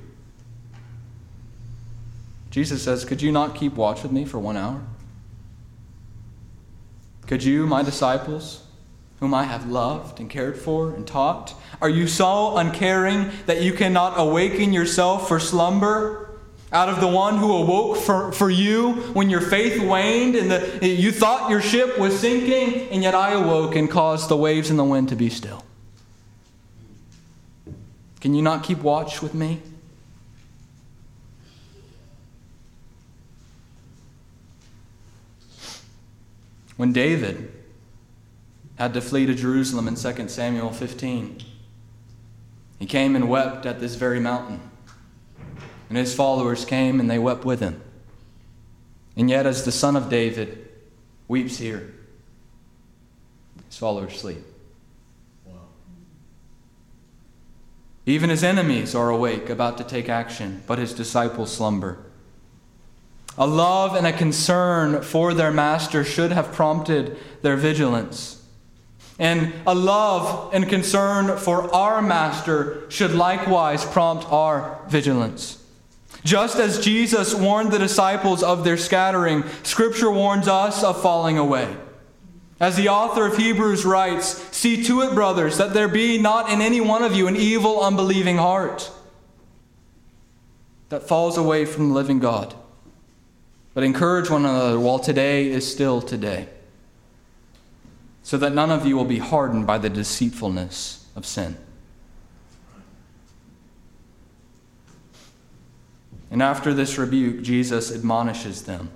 [2.52, 4.82] Jesus says, Could you not keep watch with me for one hour?
[7.32, 8.62] Could you, my disciples,
[9.22, 13.72] whom I have loved and cared for and taught, are you so uncaring that you
[13.72, 16.28] cannot awaken yourself for slumber?
[16.74, 20.88] out of the one who awoke for, for you when your faith waned and the,
[20.88, 24.80] you thought your ship was sinking, and yet I awoke and caused the waves and
[24.80, 25.66] the wind to be still.
[28.22, 29.62] Can you not keep watch with me?
[36.82, 37.52] When David
[38.74, 41.38] had to flee to Jerusalem in 2 Samuel 15,
[42.80, 44.60] he came and wept at this very mountain.
[45.90, 47.84] And his followers came and they wept with him.
[49.16, 50.70] And yet, as the son of David
[51.28, 51.94] weeps here,
[53.68, 54.44] his followers sleep.
[58.08, 62.11] Even his enemies are awake, about to take action, but his disciples slumber.
[63.38, 68.44] A love and a concern for their master should have prompted their vigilance.
[69.18, 75.64] And a love and concern for our master should likewise prompt our vigilance.
[76.24, 81.76] Just as Jesus warned the disciples of their scattering, Scripture warns us of falling away.
[82.60, 86.62] As the author of Hebrews writes, See to it, brothers, that there be not in
[86.62, 88.92] any one of you an evil, unbelieving heart
[90.90, 92.54] that falls away from the living God.
[93.74, 96.48] But encourage one another while today is still today,
[98.24, 101.56] so that none of you will be hardened by the deceitfulness of sin.
[106.30, 108.90] And after this rebuke, Jesus admonishes them.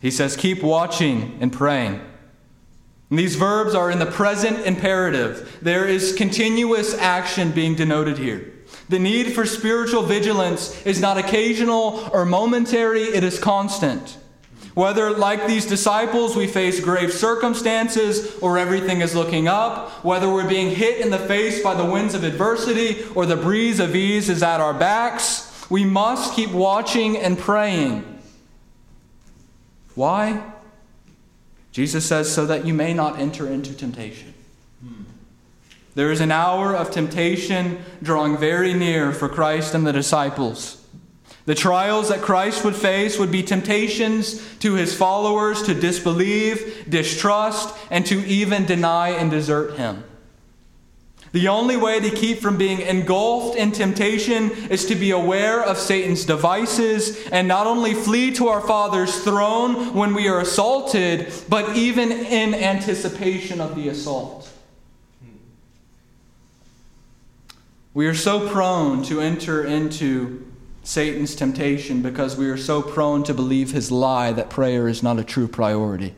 [0.00, 2.00] He says, Keep watching and praying.
[3.10, 5.58] And these verbs are in the present imperative.
[5.60, 8.52] There is continuous action being denoted here.
[8.90, 14.18] The need for spiritual vigilance is not occasional or momentary, it is constant.
[14.74, 20.48] Whether, like these disciples, we face grave circumstances or everything is looking up, whether we're
[20.48, 24.28] being hit in the face by the winds of adversity or the breeze of ease
[24.28, 28.20] is at our backs, we must keep watching and praying.
[29.94, 30.52] Why?
[31.70, 34.34] Jesus says, so that you may not enter into temptation.
[35.94, 40.76] There is an hour of temptation drawing very near for Christ and the disciples.
[41.46, 47.74] The trials that Christ would face would be temptations to his followers to disbelieve, distrust,
[47.90, 50.04] and to even deny and desert him.
[51.32, 55.78] The only way to keep from being engulfed in temptation is to be aware of
[55.78, 61.76] Satan's devices and not only flee to our Father's throne when we are assaulted, but
[61.76, 64.49] even in anticipation of the assault.
[67.92, 70.46] We are so prone to enter into
[70.84, 75.18] Satan's temptation because we are so prone to believe his lie that prayer is not
[75.18, 76.14] a true priority.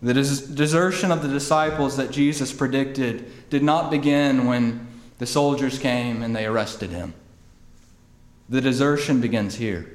[0.00, 4.86] The desertion of the disciples that Jesus predicted did not begin when
[5.18, 7.14] the soldiers came and they arrested him.
[8.48, 9.90] The desertion begins here.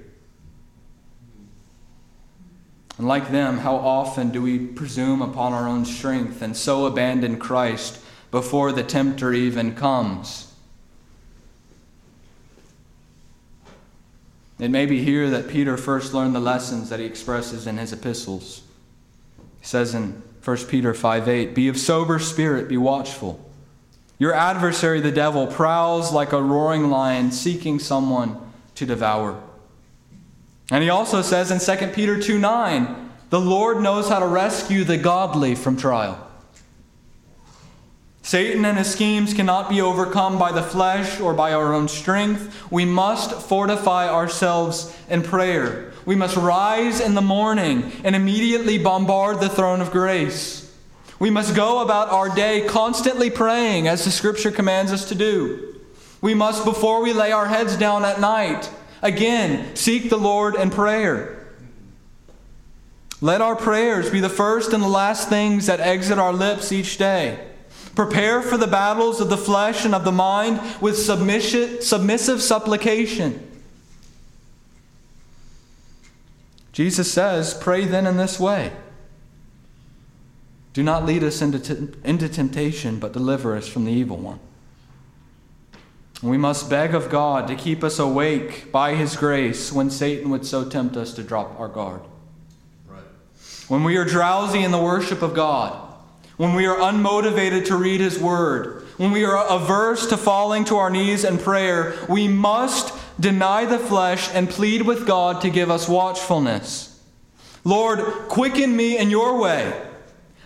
[2.97, 7.37] And like them, how often do we presume upon our own strength and so abandon
[7.37, 7.99] Christ
[8.31, 10.53] before the tempter even comes?
[14.59, 17.93] It may be here that Peter first learned the lessons that he expresses in his
[17.93, 18.63] epistles.
[19.59, 23.43] He says in 1 Peter 5 8, Be of sober spirit, be watchful.
[24.17, 28.37] Your adversary, the devil, prowls like a roaring lion seeking someone
[28.75, 29.39] to devour.
[30.71, 34.83] And he also says in 2 Peter 2 9, The Lord knows how to rescue
[34.83, 36.26] the godly from trial.
[38.27, 42.69] Satan and his schemes cannot be overcome by the flesh or by our own strength.
[42.69, 45.93] We must fortify ourselves in prayer.
[46.05, 50.77] We must rise in the morning and immediately bombard the throne of grace.
[51.19, 55.79] We must go about our day constantly praying as the scripture commands us to do.
[56.19, 58.69] We must, before we lay our heads down at night,
[59.01, 61.47] again seek the Lord in prayer.
[63.21, 66.97] Let our prayers be the first and the last things that exit our lips each
[66.97, 67.47] day.
[67.97, 73.57] Prepare for the battles of the flesh and of the mind with submissive supplication.
[76.71, 78.71] Jesus says, Pray then in this way.
[80.73, 84.39] Do not lead us into, t- into temptation, but deliver us from the evil one.
[86.21, 90.45] We must beg of God to keep us awake by His grace when Satan would
[90.45, 92.01] so tempt us to drop our guard.
[92.87, 93.01] Right.
[93.67, 95.86] When we are drowsy in the worship of God,
[96.37, 100.77] when we are unmotivated to read His Word, when we are averse to falling to
[100.77, 105.69] our knees in prayer, we must deny the flesh and plead with God to give
[105.69, 106.99] us watchfulness.
[107.63, 109.83] Lord, quicken me in your way.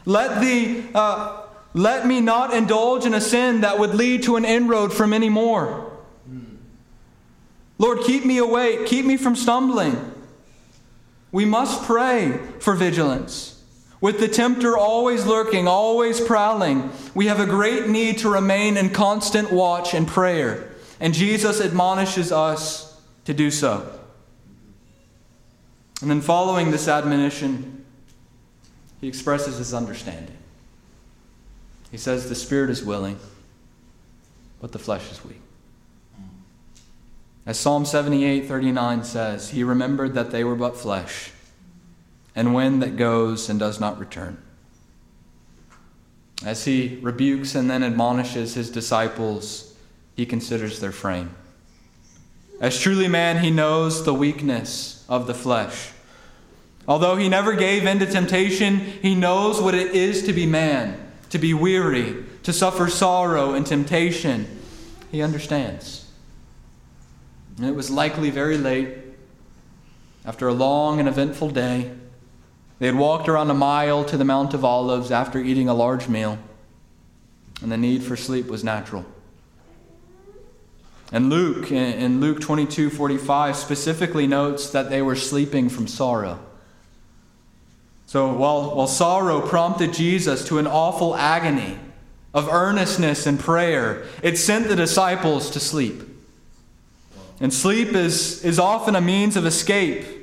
[0.05, 4.45] Let, the, uh, let me not indulge in a sin that would lead to an
[4.45, 5.91] inroad from any more.
[7.81, 8.85] Lord, keep me awake.
[8.85, 9.97] Keep me from stumbling.
[11.31, 13.50] We must pray for vigilance.
[14.01, 18.89] With the tempter always lurking, always prowling, we have a great need to remain in
[18.89, 20.71] constant watch and prayer.
[20.99, 23.87] And Jesus admonishes us to do so.
[26.01, 27.85] And then, following this admonition,
[28.99, 30.37] he expresses his understanding.
[31.91, 33.19] He says, The spirit is willing,
[34.59, 35.41] but the flesh is weak.
[37.45, 41.33] As Psalm 78 39 says, He remembered that they were but flesh
[42.35, 44.37] and wind that goes and does not return.
[46.45, 49.75] As he rebukes and then admonishes his disciples,
[50.15, 51.35] he considers their frame.
[52.59, 55.91] As truly man, he knows the weakness of the flesh.
[56.87, 61.11] Although he never gave in to temptation, he knows what it is to be man,
[61.29, 64.47] to be weary, to suffer sorrow and temptation.
[65.11, 66.07] He understands.
[67.57, 68.97] And it was likely very late,
[70.25, 71.91] after a long and eventful day,
[72.81, 76.07] they had walked around a mile to the Mount of Olives after eating a large
[76.07, 76.39] meal,
[77.61, 79.05] and the need for sleep was natural.
[81.11, 86.39] And Luke, in Luke 22 45, specifically notes that they were sleeping from sorrow.
[88.07, 91.77] So while, while sorrow prompted Jesus to an awful agony
[92.33, 96.01] of earnestness and prayer, it sent the disciples to sleep.
[97.39, 100.20] And sleep is, is often a means of escape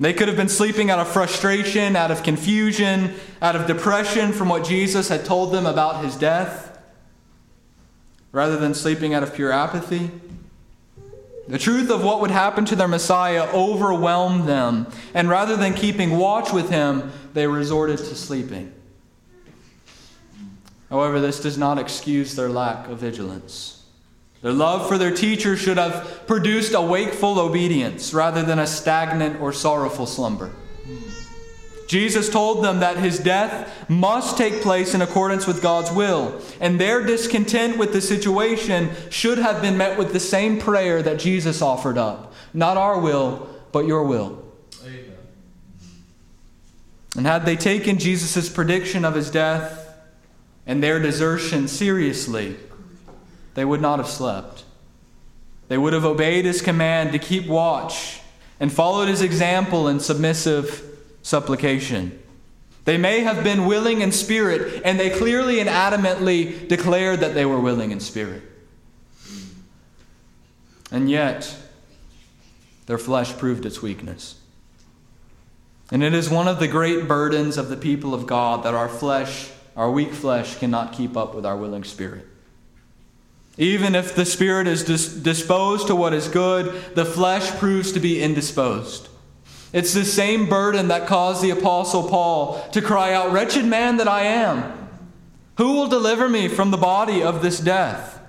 [0.00, 4.48] they could have been sleeping out of frustration, out of confusion, out of depression from
[4.48, 6.78] what Jesus had told them about his death,
[8.32, 10.10] rather than sleeping out of pure apathy.
[11.46, 16.18] The truth of what would happen to their Messiah overwhelmed them, and rather than keeping
[16.18, 18.72] watch with him, they resorted to sleeping.
[20.90, 23.83] However, this does not excuse their lack of vigilance.
[24.44, 29.40] Their love for their teacher should have produced a wakeful obedience rather than a stagnant
[29.40, 30.52] or sorrowful slumber.
[31.88, 36.78] Jesus told them that his death must take place in accordance with God's will, and
[36.78, 41.62] their discontent with the situation should have been met with the same prayer that Jesus
[41.62, 44.44] offered up Not our will, but your will.
[44.84, 45.16] Amen.
[47.16, 49.96] And had they taken Jesus' prediction of his death
[50.66, 52.56] and their desertion seriously,
[53.54, 54.64] they would not have slept.
[55.68, 58.20] They would have obeyed his command to keep watch
[58.60, 60.82] and followed his example in submissive
[61.22, 62.20] supplication.
[62.84, 67.46] They may have been willing in spirit, and they clearly and adamantly declared that they
[67.46, 68.42] were willing in spirit.
[70.90, 71.56] And yet,
[72.86, 74.36] their flesh proved its weakness.
[75.90, 78.88] And it is one of the great burdens of the people of God that our
[78.88, 82.26] flesh, our weak flesh, cannot keep up with our willing spirit.
[83.56, 88.00] Even if the spirit is dis- disposed to what is good, the flesh proves to
[88.00, 89.08] be indisposed.
[89.72, 94.08] It's the same burden that caused the Apostle Paul to cry out, Wretched man that
[94.08, 94.88] I am!
[95.56, 98.20] Who will deliver me from the body of this death?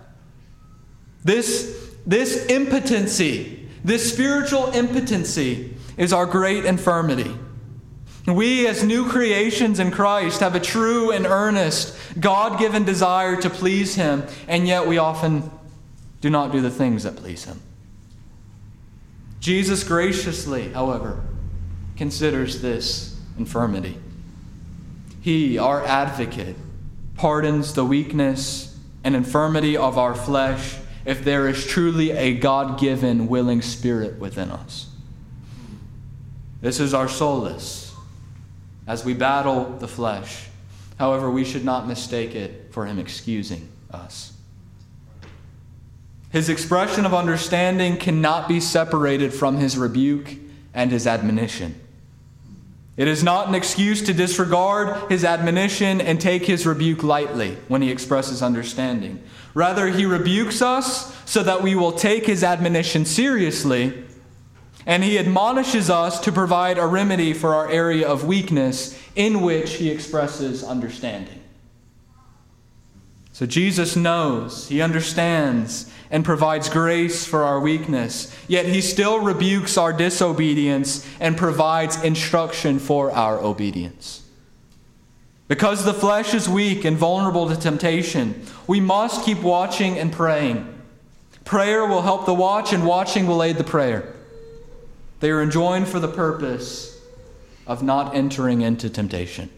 [1.23, 7.35] This, this impotency, this spiritual impotency, is our great infirmity.
[8.27, 13.49] We, as new creations in Christ, have a true and earnest, God given desire to
[13.51, 15.51] please Him, and yet we often
[16.21, 17.61] do not do the things that please Him.
[19.39, 21.21] Jesus graciously, however,
[21.97, 23.99] considers this infirmity.
[25.21, 26.55] He, our advocate,
[27.15, 33.27] pardons the weakness and infirmity of our flesh if there is truly a God given
[33.27, 34.89] willing spirit within us.
[36.61, 37.84] This is our solace
[38.87, 40.47] as we battle the flesh.
[40.97, 44.33] However, we should not mistake it for Him excusing us.
[46.31, 50.35] His expression of understanding cannot be separated from His rebuke
[50.73, 51.79] and His admonition.
[52.97, 57.81] It is not an excuse to disregard his admonition and take his rebuke lightly when
[57.81, 59.21] he expresses understanding.
[59.53, 64.05] Rather, he rebukes us so that we will take his admonition seriously,
[64.85, 69.73] and he admonishes us to provide a remedy for our area of weakness in which
[69.73, 71.41] he expresses understanding.
[73.31, 78.33] So Jesus knows, he understands, and provides grace for our weakness.
[78.47, 84.21] Yet he still rebukes our disobedience and provides instruction for our obedience.
[85.47, 90.73] Because the flesh is weak and vulnerable to temptation, we must keep watching and praying.
[91.43, 94.14] Prayer will help the watch, and watching will aid the prayer.
[95.25, 97.01] They are enjoined for the purpose
[97.65, 99.49] of not entering into temptation.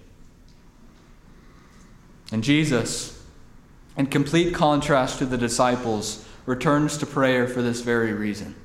[2.32, 3.22] And Jesus,
[3.98, 8.56] in complete contrast to the disciples, returns to prayer for this very reason.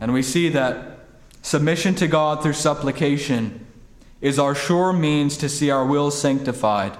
[0.00, 1.06] And we see that
[1.40, 3.64] submission to God through supplication
[4.20, 6.98] is our sure means to see our wills sanctified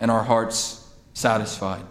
[0.00, 1.84] and our hearts satisfied.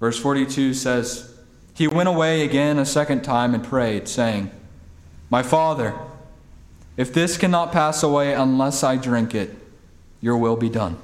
[0.00, 1.38] Verse 42 says,
[1.74, 4.52] He went away again a second time and prayed, saying,
[5.30, 5.94] My Father,
[6.96, 9.56] if this cannot pass away unless I drink it,
[10.20, 10.98] your will be done.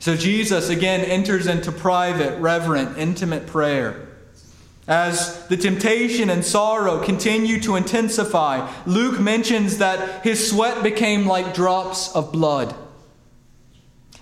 [0.00, 4.08] So Jesus again enters into private, reverent, intimate prayer.
[4.86, 11.54] As the temptation and sorrow continue to intensify, Luke mentions that his sweat became like
[11.54, 12.74] drops of blood.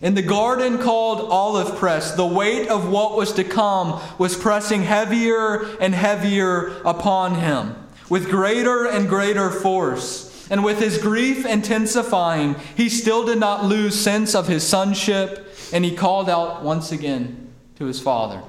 [0.00, 4.82] In the garden called Olive Press, the weight of what was to come was pressing
[4.82, 7.74] heavier and heavier upon him,
[8.12, 10.46] with greater and greater force.
[10.50, 15.82] And with his grief intensifying, he still did not lose sense of his sonship and
[15.82, 18.42] he called out once again to his father.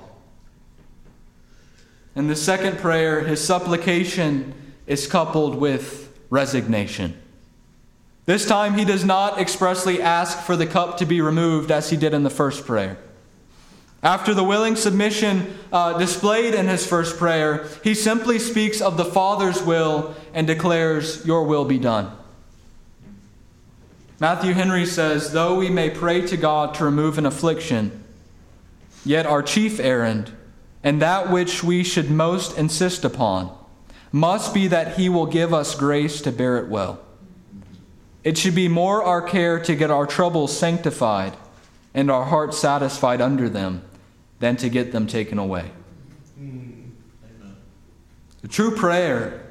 [2.13, 4.53] In the second prayer, his supplication
[4.85, 7.17] is coupled with resignation.
[8.25, 11.95] This time, he does not expressly ask for the cup to be removed as he
[11.95, 12.97] did in the first prayer.
[14.03, 19.05] After the willing submission uh, displayed in his first prayer, he simply speaks of the
[19.05, 22.11] Father's will and declares, Your will be done.
[24.19, 28.03] Matthew Henry says, Though we may pray to God to remove an affliction,
[29.05, 30.33] yet our chief errand,
[30.83, 33.57] and that which we should most insist upon,
[34.11, 36.99] must be that He will give us grace to bear it well.
[38.25, 41.37] It should be more our care to get our troubles sanctified
[41.93, 43.81] and our hearts satisfied under them
[44.43, 45.71] than to get them taken away.
[48.41, 49.41] The true prayer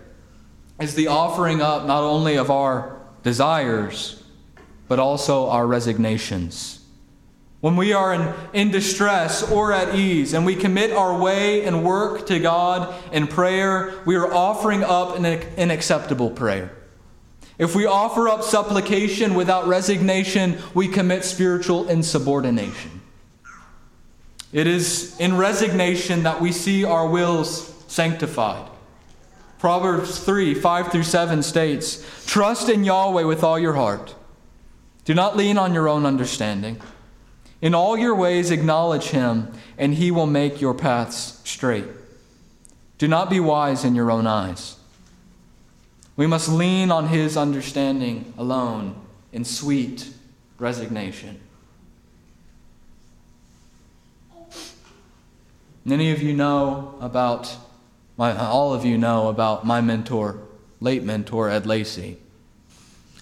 [0.78, 4.22] is the offering up not only of our desires,
[4.88, 6.84] but also our resignations.
[7.60, 11.84] When we are in, in distress or at ease and we commit our way and
[11.84, 16.70] work to God in prayer, we are offering up an, an acceptable prayer.
[17.56, 23.01] If we offer up supplication without resignation, we commit spiritual insubordination.
[24.52, 28.68] It is in resignation that we see our wills sanctified.
[29.58, 34.14] Proverbs 3 5 through 7 states, Trust in Yahweh with all your heart
[35.04, 36.80] do not lean on your own understanding.
[37.60, 41.86] In all your ways, acknowledge him, and he will make your paths straight.
[42.98, 44.76] Do not be wise in your own eyes.
[46.16, 48.94] We must lean on his understanding alone
[49.32, 50.10] in sweet
[50.58, 51.40] resignation.
[55.84, 57.56] Many of you know about,
[58.16, 60.38] my, all of you know about my mentor,
[60.80, 62.18] late mentor, Ed Lacey,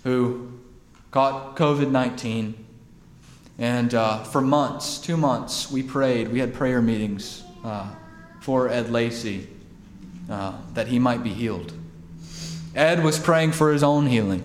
[0.04, 0.52] who
[1.10, 2.66] caught COVID 19.
[3.58, 6.28] And uh, for months, two months, we prayed.
[6.28, 7.88] We had prayer meetings uh,
[8.40, 9.48] for Ed Lacey
[10.28, 11.72] uh, that he might be healed.
[12.74, 14.44] Ed was praying for his own healing.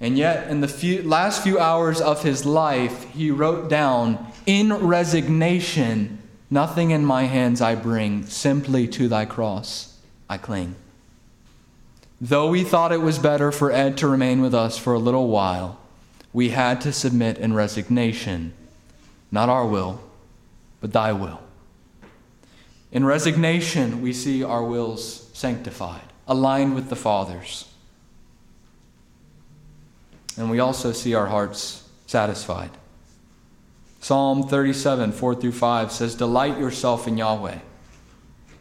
[0.00, 4.72] And yet, in the few, last few hours of his life, he wrote down, In
[4.72, 6.18] resignation,
[6.54, 9.98] nothing in my hands I bring, simply to thy cross
[10.30, 10.76] I cling.
[12.20, 15.28] Though we thought it was better for Ed to remain with us for a little
[15.28, 15.78] while,
[16.32, 18.54] we had to submit in resignation,
[19.32, 20.00] not our will,
[20.80, 21.40] but thy will.
[22.92, 27.68] In resignation, we see our wills sanctified, aligned with the Father's.
[30.36, 32.70] And we also see our hearts satisfied.
[34.04, 37.60] Psalm 37, 4 through 5 says, Delight yourself in Yahweh,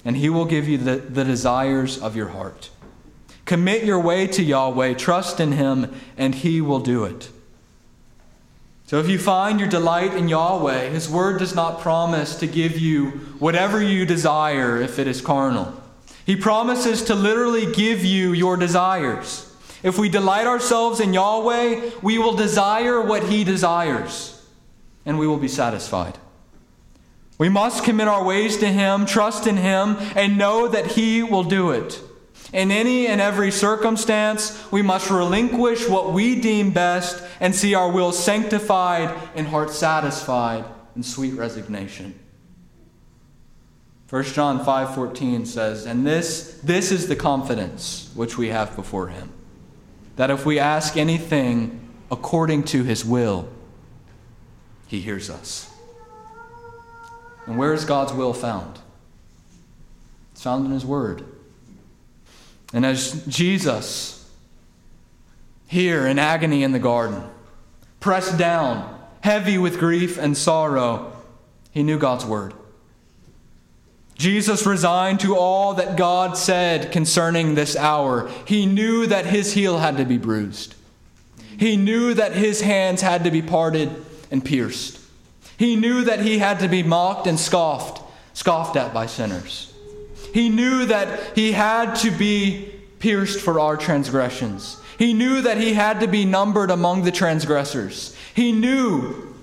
[0.06, 2.70] and he will give you the, the desires of your heart.
[3.44, 7.30] Commit your way to Yahweh, trust in him, and he will do it.
[8.86, 12.80] So if you find your delight in Yahweh, his word does not promise to give
[12.80, 15.74] you whatever you desire if it is carnal.
[16.26, 19.54] He promises to literally give you your desires.
[19.84, 24.33] If we delight ourselves in Yahweh, we will desire what he desires,
[25.06, 26.18] and we will be satisfied.
[27.38, 31.44] We must commit our ways to him, trust in him, and know that he will
[31.44, 32.00] do it.
[32.54, 37.92] In any and every circumstance, we must relinquish what we deem best and see our
[37.92, 40.64] will sanctified and heart satisfied
[40.96, 42.14] in sweet resignation.
[44.08, 49.32] 1 John 5:14 says, "And this this is the confidence which we have before him,
[50.18, 51.80] that if we ask anything
[52.12, 53.48] according to his will,
[54.94, 55.70] he hears us."
[57.48, 58.80] And where is God's will found?
[60.32, 61.26] It's found in his word.
[62.74, 64.26] And as Jesus,
[65.68, 67.24] here in agony in the garden,
[68.00, 71.12] pressed down, heavy with grief and sorrow,
[71.72, 72.54] he knew God's word.
[74.16, 78.30] Jesus resigned to all that God said concerning this hour.
[78.46, 80.76] He knew that his heel had to be bruised.
[81.58, 85.00] He knew that his hands had to be parted and pierced.
[85.58, 88.02] He knew that he had to be mocked and scoffed,
[88.34, 89.72] scoffed at by sinners.
[90.34, 94.82] He knew that he had to be pierced for our transgressions.
[94.98, 98.18] He knew that he had to be numbered among the transgressors.
[98.34, 99.36] He knew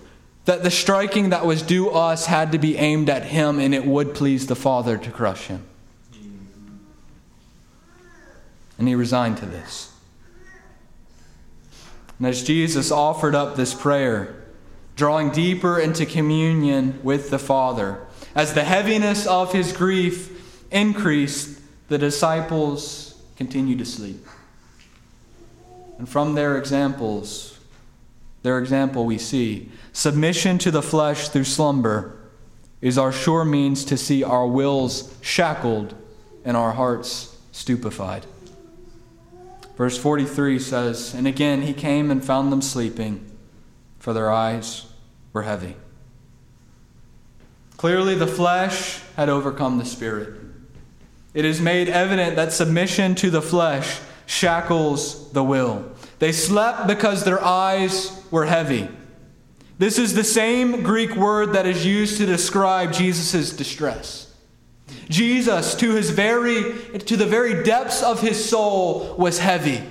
[0.47, 3.87] that the striking that was due us had to be aimed at him and it
[3.87, 5.65] would please the Father to crush him.
[8.77, 9.93] And he resigned to this.
[12.19, 14.40] And as Jesus offered up this prayer,
[15.01, 21.97] drawing deeper into communion with the Father, as the heaviness of his grief increased, the
[21.97, 24.23] disciples continued to sleep.
[25.97, 27.59] And from their examples,
[28.43, 32.21] their example, we see submission to the flesh through slumber
[32.83, 35.95] is our sure means to see our wills shackled
[36.45, 38.27] and our hearts stupefied.
[39.79, 43.25] Verse 43 says, And again he came and found them sleeping,
[43.99, 44.85] for their eyes
[45.33, 45.77] were heavy.
[47.77, 50.35] Clearly, the flesh had overcome the spirit.
[51.33, 55.91] It is made evident that submission to the flesh shackles the will.
[56.19, 58.89] They slept because their eyes were heavy.
[59.79, 64.31] This is the same Greek word that is used to describe Jesus' distress.
[65.09, 69.83] Jesus, to, his very, to the very depths of his soul, was heavy.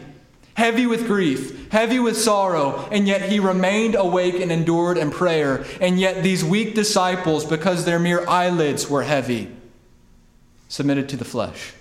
[0.60, 5.64] Heavy with grief, heavy with sorrow, and yet he remained awake and endured in prayer.
[5.80, 9.50] And yet these weak disciples, because their mere eyelids were heavy,
[10.68, 11.72] submitted to the flesh.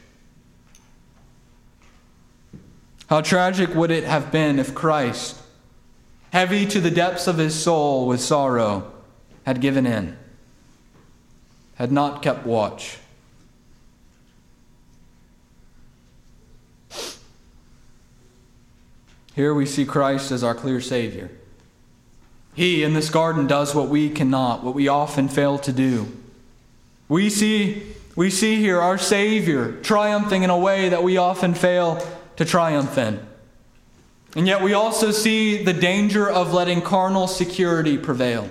[3.09, 5.43] How tragic would it have been if Christ,
[6.33, 8.93] heavy to the depths of his soul with sorrow,
[9.45, 10.17] had given in,
[11.75, 12.99] had not kept watch.
[19.39, 21.31] Here we see Christ as our clear Savior.
[22.57, 26.09] He in this garden does what we cannot, what we often fail to do.
[27.09, 27.85] We see,
[28.17, 32.99] we see here our Savior triumphing in a way that we often fail to triumph
[32.99, 33.25] in.
[34.35, 38.51] And yet we also see the danger of letting carnal security prevail.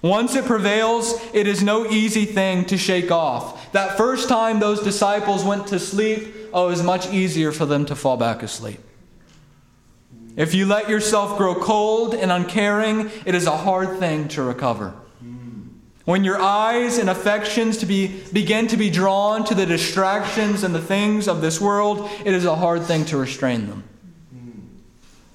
[0.00, 3.70] Once it prevails, it is no easy thing to shake off.
[3.72, 7.84] That first time those disciples went to sleep, oh, it was much easier for them
[7.84, 8.80] to fall back asleep.
[10.36, 14.94] If you let yourself grow cold and uncaring, it is a hard thing to recover.
[16.04, 20.74] When your eyes and affections to be, begin to be drawn to the distractions and
[20.74, 23.84] the things of this world, it is a hard thing to restrain them.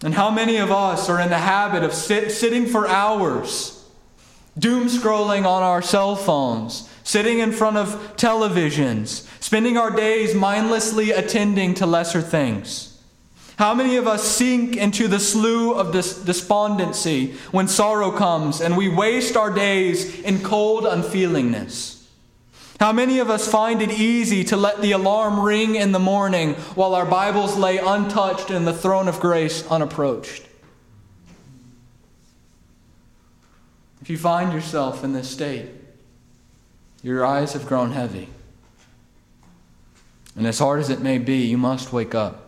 [0.03, 3.87] And how many of us are in the habit of sit, sitting for hours,
[4.57, 11.11] doom scrolling on our cell phones, sitting in front of televisions, spending our days mindlessly
[11.11, 12.94] attending to lesser things?
[13.57, 18.89] How many of us sink into the slough of despondency when sorrow comes and we
[18.89, 22.03] waste our days in cold unfeelingness?
[22.79, 26.55] How many of us find it easy to let the alarm ring in the morning
[26.75, 30.45] while our Bibles lay untouched and the throne of grace unapproached?
[34.01, 35.69] If you find yourself in this state,
[37.01, 38.27] your eyes have grown heavy.
[40.35, 42.44] And as hard as it may be, you must wake up.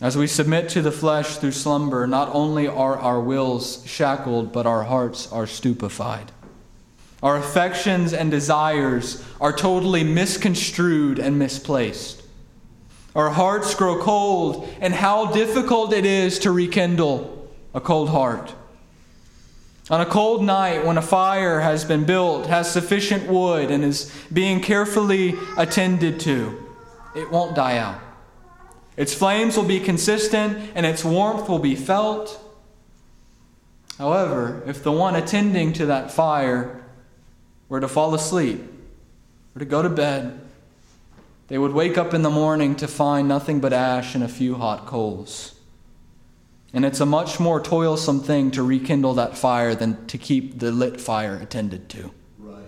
[0.00, 4.66] As we submit to the flesh through slumber, not only are our wills shackled, but
[4.66, 6.32] our hearts are stupefied.
[7.22, 12.22] Our affections and desires are totally misconstrued and misplaced.
[13.14, 18.52] Our hearts grow cold, and how difficult it is to rekindle a cold heart.
[19.90, 24.12] On a cold night, when a fire has been built, has sufficient wood, and is
[24.32, 26.60] being carefully attended to,
[27.14, 28.00] it won't die out.
[28.96, 32.40] Its flames will be consistent, and its warmth will be felt.
[33.98, 36.84] However, if the one attending to that fire
[37.68, 38.60] were to fall asleep,
[39.54, 40.40] or to go to bed,
[41.48, 44.54] they would wake up in the morning to find nothing but ash and a few
[44.54, 45.54] hot coals.
[46.72, 50.72] And it's a much more toilsome thing to rekindle that fire than to keep the
[50.72, 52.12] lit fire attended to.
[52.38, 52.64] Right.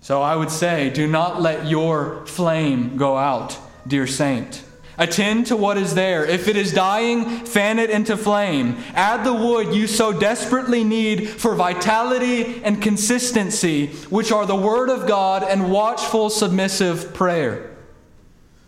[0.00, 3.56] So I would say, do not let your flame go out,
[3.86, 4.62] dear saint.
[4.96, 6.24] Attend to what is there.
[6.24, 8.76] If it is dying, fan it into flame.
[8.94, 14.88] Add the wood you so desperately need for vitality and consistency, which are the Word
[14.88, 17.74] of God and watchful, submissive prayer.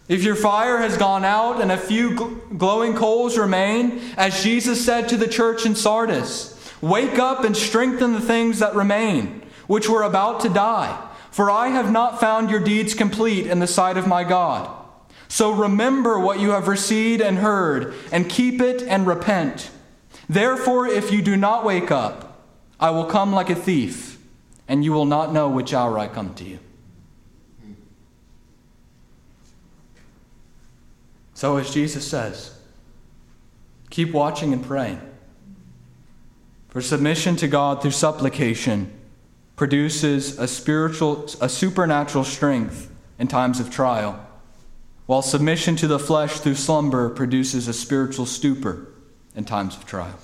[0.09, 5.09] If your fire has gone out and a few glowing coals remain, as Jesus said
[5.09, 10.03] to the church in Sardis, wake up and strengthen the things that remain, which were
[10.03, 11.03] about to die.
[11.31, 14.76] For I have not found your deeds complete in the sight of my God.
[15.29, 19.71] So remember what you have received and heard, and keep it and repent.
[20.29, 22.43] Therefore, if you do not wake up,
[22.79, 24.19] I will come like a thief,
[24.69, 26.59] and you will not know which hour I come to you.
[31.35, 32.59] So, as Jesus says,
[33.91, 35.01] keep watching and praying.
[36.69, 38.91] For submission to God through supplication
[39.55, 44.26] produces a spiritual, a supernatural strength in times of trial,
[45.07, 48.89] while submission to the flesh through slumber produces a spiritual stupor
[49.35, 50.19] in times of trial.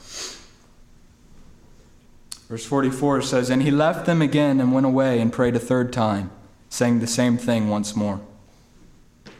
[2.49, 5.93] Verse 44 says, And he left them again and went away and prayed a third
[5.93, 6.31] time,
[6.69, 8.21] saying the same thing once more.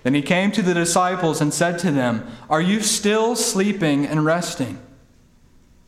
[0.03, 4.25] Then he came to the disciples and said to them, Are you still sleeping and
[4.25, 4.81] resting?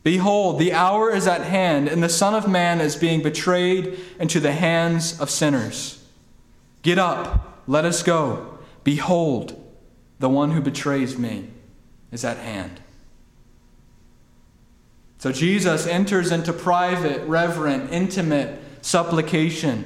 [0.03, 4.39] Behold, the hour is at hand, and the Son of Man is being betrayed into
[4.39, 6.05] the hands of sinners.
[6.83, 8.54] Get up, let us go.
[8.85, 9.61] Behold,
[10.19, 11.49] the one who betrays me
[12.13, 12.79] is at hand.
[15.17, 19.83] So Jesus enters into private, reverent, intimate supplication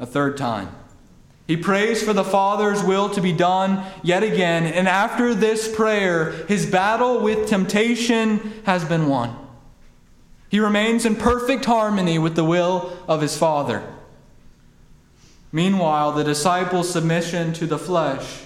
[0.00, 0.74] a third time.
[1.46, 6.32] He prays for the Father's will to be done yet again, and after this prayer,
[6.46, 9.36] his battle with temptation has been won.
[10.48, 13.82] He remains in perfect harmony with the will of his Father.
[15.52, 18.42] Meanwhile, the disciples' submission to the flesh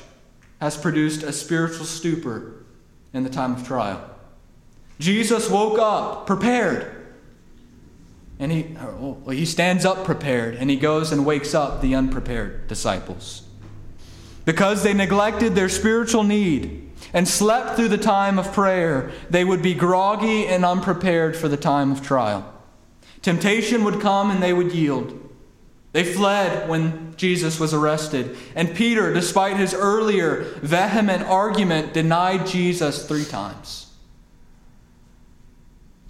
[0.60, 2.64] has produced a spiritual stupor
[3.12, 4.08] in the time of trial.
[5.00, 7.02] Jesus woke up prepared
[8.38, 12.66] and he, well, he stands up prepared and he goes and wakes up the unprepared
[12.66, 13.42] disciples.
[14.44, 19.62] Because they neglected their spiritual need and slept through the time of prayer, they would
[19.62, 22.52] be groggy and unprepared for the time of trial.
[23.20, 25.21] Temptation would come and they would yield.
[25.92, 28.36] They fled when Jesus was arrested.
[28.54, 33.92] And Peter, despite his earlier vehement argument, denied Jesus three times.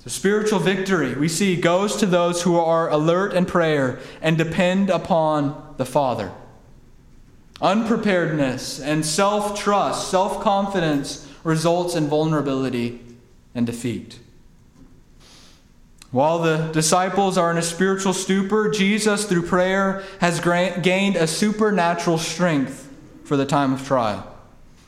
[0.05, 4.91] The spiritual victory, we see, goes to those who are alert in prayer and depend
[4.91, 6.33] upon the Father.
[7.61, 13.01] Unpreparedness and self trust, self confidence results in vulnerability
[13.55, 14.19] and defeat.
[16.13, 22.19] While the disciples are in a spiritual stupor, Jesus, through prayer, has gained a supernatural
[22.19, 22.93] strength
[23.25, 24.29] for the time of trial.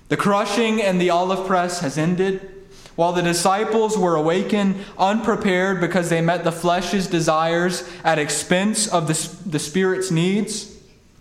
[0.09, 2.51] The crushing and the olive press has ended.
[2.95, 9.09] While the disciples were awakened unprepared because they met the flesh's desires at expense of
[9.09, 10.79] the, the Spirit's needs,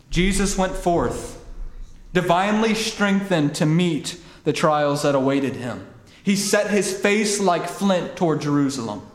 [0.09, 1.43] Jesus went forth,
[2.13, 5.87] divinely strengthened to meet the trials that awaited him.
[6.21, 9.09] He set his face like flint toward Jerusalem.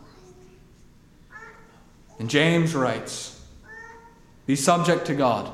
[2.18, 3.40] And James writes
[4.46, 5.50] Be subject to God,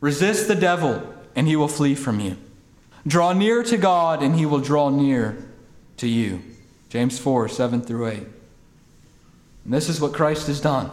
[0.00, 2.36] resist the devil, and he will flee from you.
[3.06, 5.36] Draw near to God, and he will draw near
[5.98, 6.42] to you.
[6.88, 8.18] James 4 7 through 8.
[9.64, 10.90] And this is what Christ has done.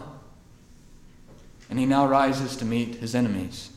[1.68, 3.70] And he now rises to meet his enemies.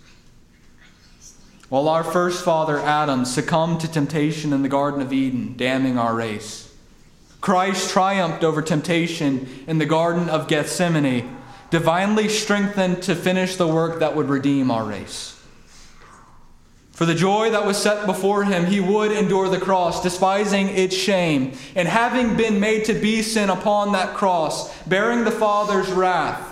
[1.67, 6.13] While our first father Adam succumbed to temptation in the Garden of Eden, damning our
[6.13, 6.70] race,
[7.41, 11.37] Christ triumphed over temptation in the Garden of Gethsemane,
[11.71, 15.39] divinely strengthened to finish the work that would redeem our race.
[16.91, 20.95] For the joy that was set before him, he would endure the cross, despising its
[20.95, 26.47] shame, and having been made to be sin upon that cross, bearing the Father's wrath,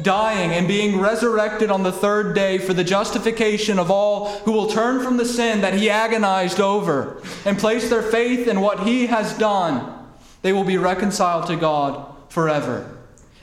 [0.00, 4.68] dying and being resurrected on the third day for the justification of all who will
[4.68, 9.06] turn from the sin that he agonized over and place their faith in what he
[9.06, 9.97] has done,
[10.42, 12.96] they will be reconciled to God forever.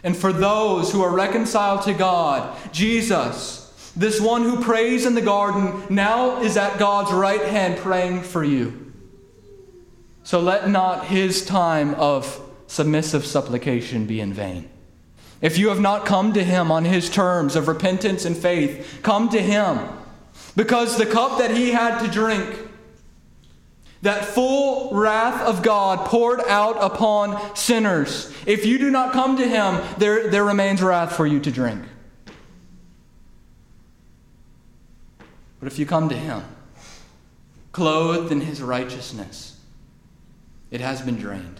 [0.03, 5.21] And for those who are reconciled to God, Jesus, this one who prays in the
[5.21, 8.93] garden now is at God's right hand praying for you.
[10.23, 14.69] So let not his time of submissive supplication be in vain.
[15.41, 19.29] If you have not come to him on his terms of repentance and faith, come
[19.29, 19.79] to him.
[20.55, 22.64] Because the cup that he had to drink,
[24.01, 29.47] that full wrath of God poured out upon sinners, if you do not come to
[29.47, 31.83] him, there, there remains wrath for you to drink.
[35.65, 36.43] But if you come to Him,
[37.71, 39.59] clothed in His righteousness,
[40.69, 41.59] it has been drained.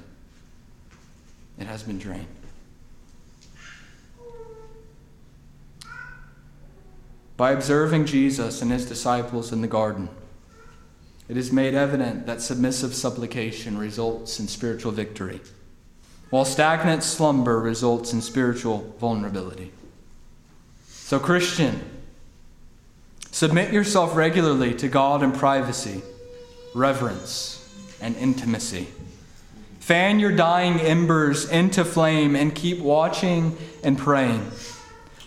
[1.58, 2.28] It has been drained.
[7.36, 10.08] By observing Jesus and His disciples in the garden,
[11.28, 15.42] it is made evident that submissive supplication results in spiritual victory,
[16.30, 19.72] while stagnant slumber results in spiritual vulnerability.
[20.88, 21.80] So, Christian,
[23.36, 26.02] Submit yourself regularly to God in privacy,
[26.74, 27.70] reverence,
[28.00, 28.88] and intimacy.
[29.82, 34.40] Fan your dying embers into flame and keep watching and praying.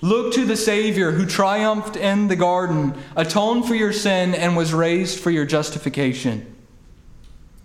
[0.00, 4.72] Look to the Savior who triumphed in the garden, atoned for your sin, and was
[4.72, 6.54] raised for your justification,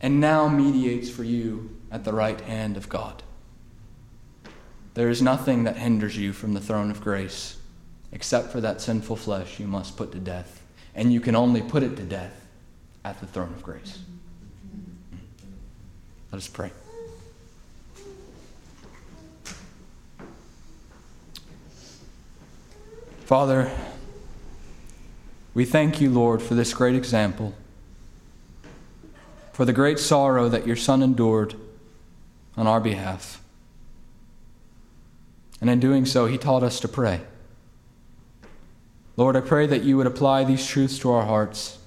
[0.02, 3.22] and now mediates for you at the right hand of God.
[4.96, 7.58] There is nothing that hinders you from the throne of grace
[8.14, 10.62] except for that sinful flesh you must put to death.
[10.96, 12.46] And you can only put it to death
[13.04, 14.00] at the throne of grace.
[16.32, 16.72] Let us pray.
[23.34, 23.72] Father,
[25.56, 27.56] we thank you, Lord, for this great example,
[29.54, 31.56] for the great sorrow that your Son endured
[32.56, 33.42] on our behalf.
[35.60, 37.22] And in doing so, he taught us to pray.
[39.18, 41.80] Lord, I pray that you would apply these truths to our hearts,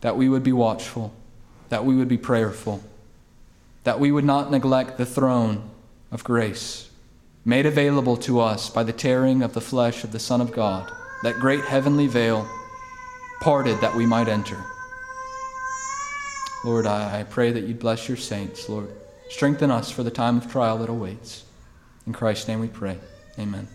[0.00, 1.12] that we would be watchful,
[1.68, 2.82] that we would be prayerful,
[3.84, 5.68] that we would not neglect the throne
[6.10, 6.85] of grace
[7.46, 10.92] made available to us by the tearing of the flesh of the Son of God,
[11.22, 12.46] that great heavenly veil
[13.40, 14.58] parted that we might enter.
[16.64, 18.90] Lord, I, pray that you'd bless your saints, Lord.
[19.30, 21.44] Strengthen us for the time of trial that awaits.
[22.04, 22.98] In Christ's name we pray.
[23.38, 23.68] Amen.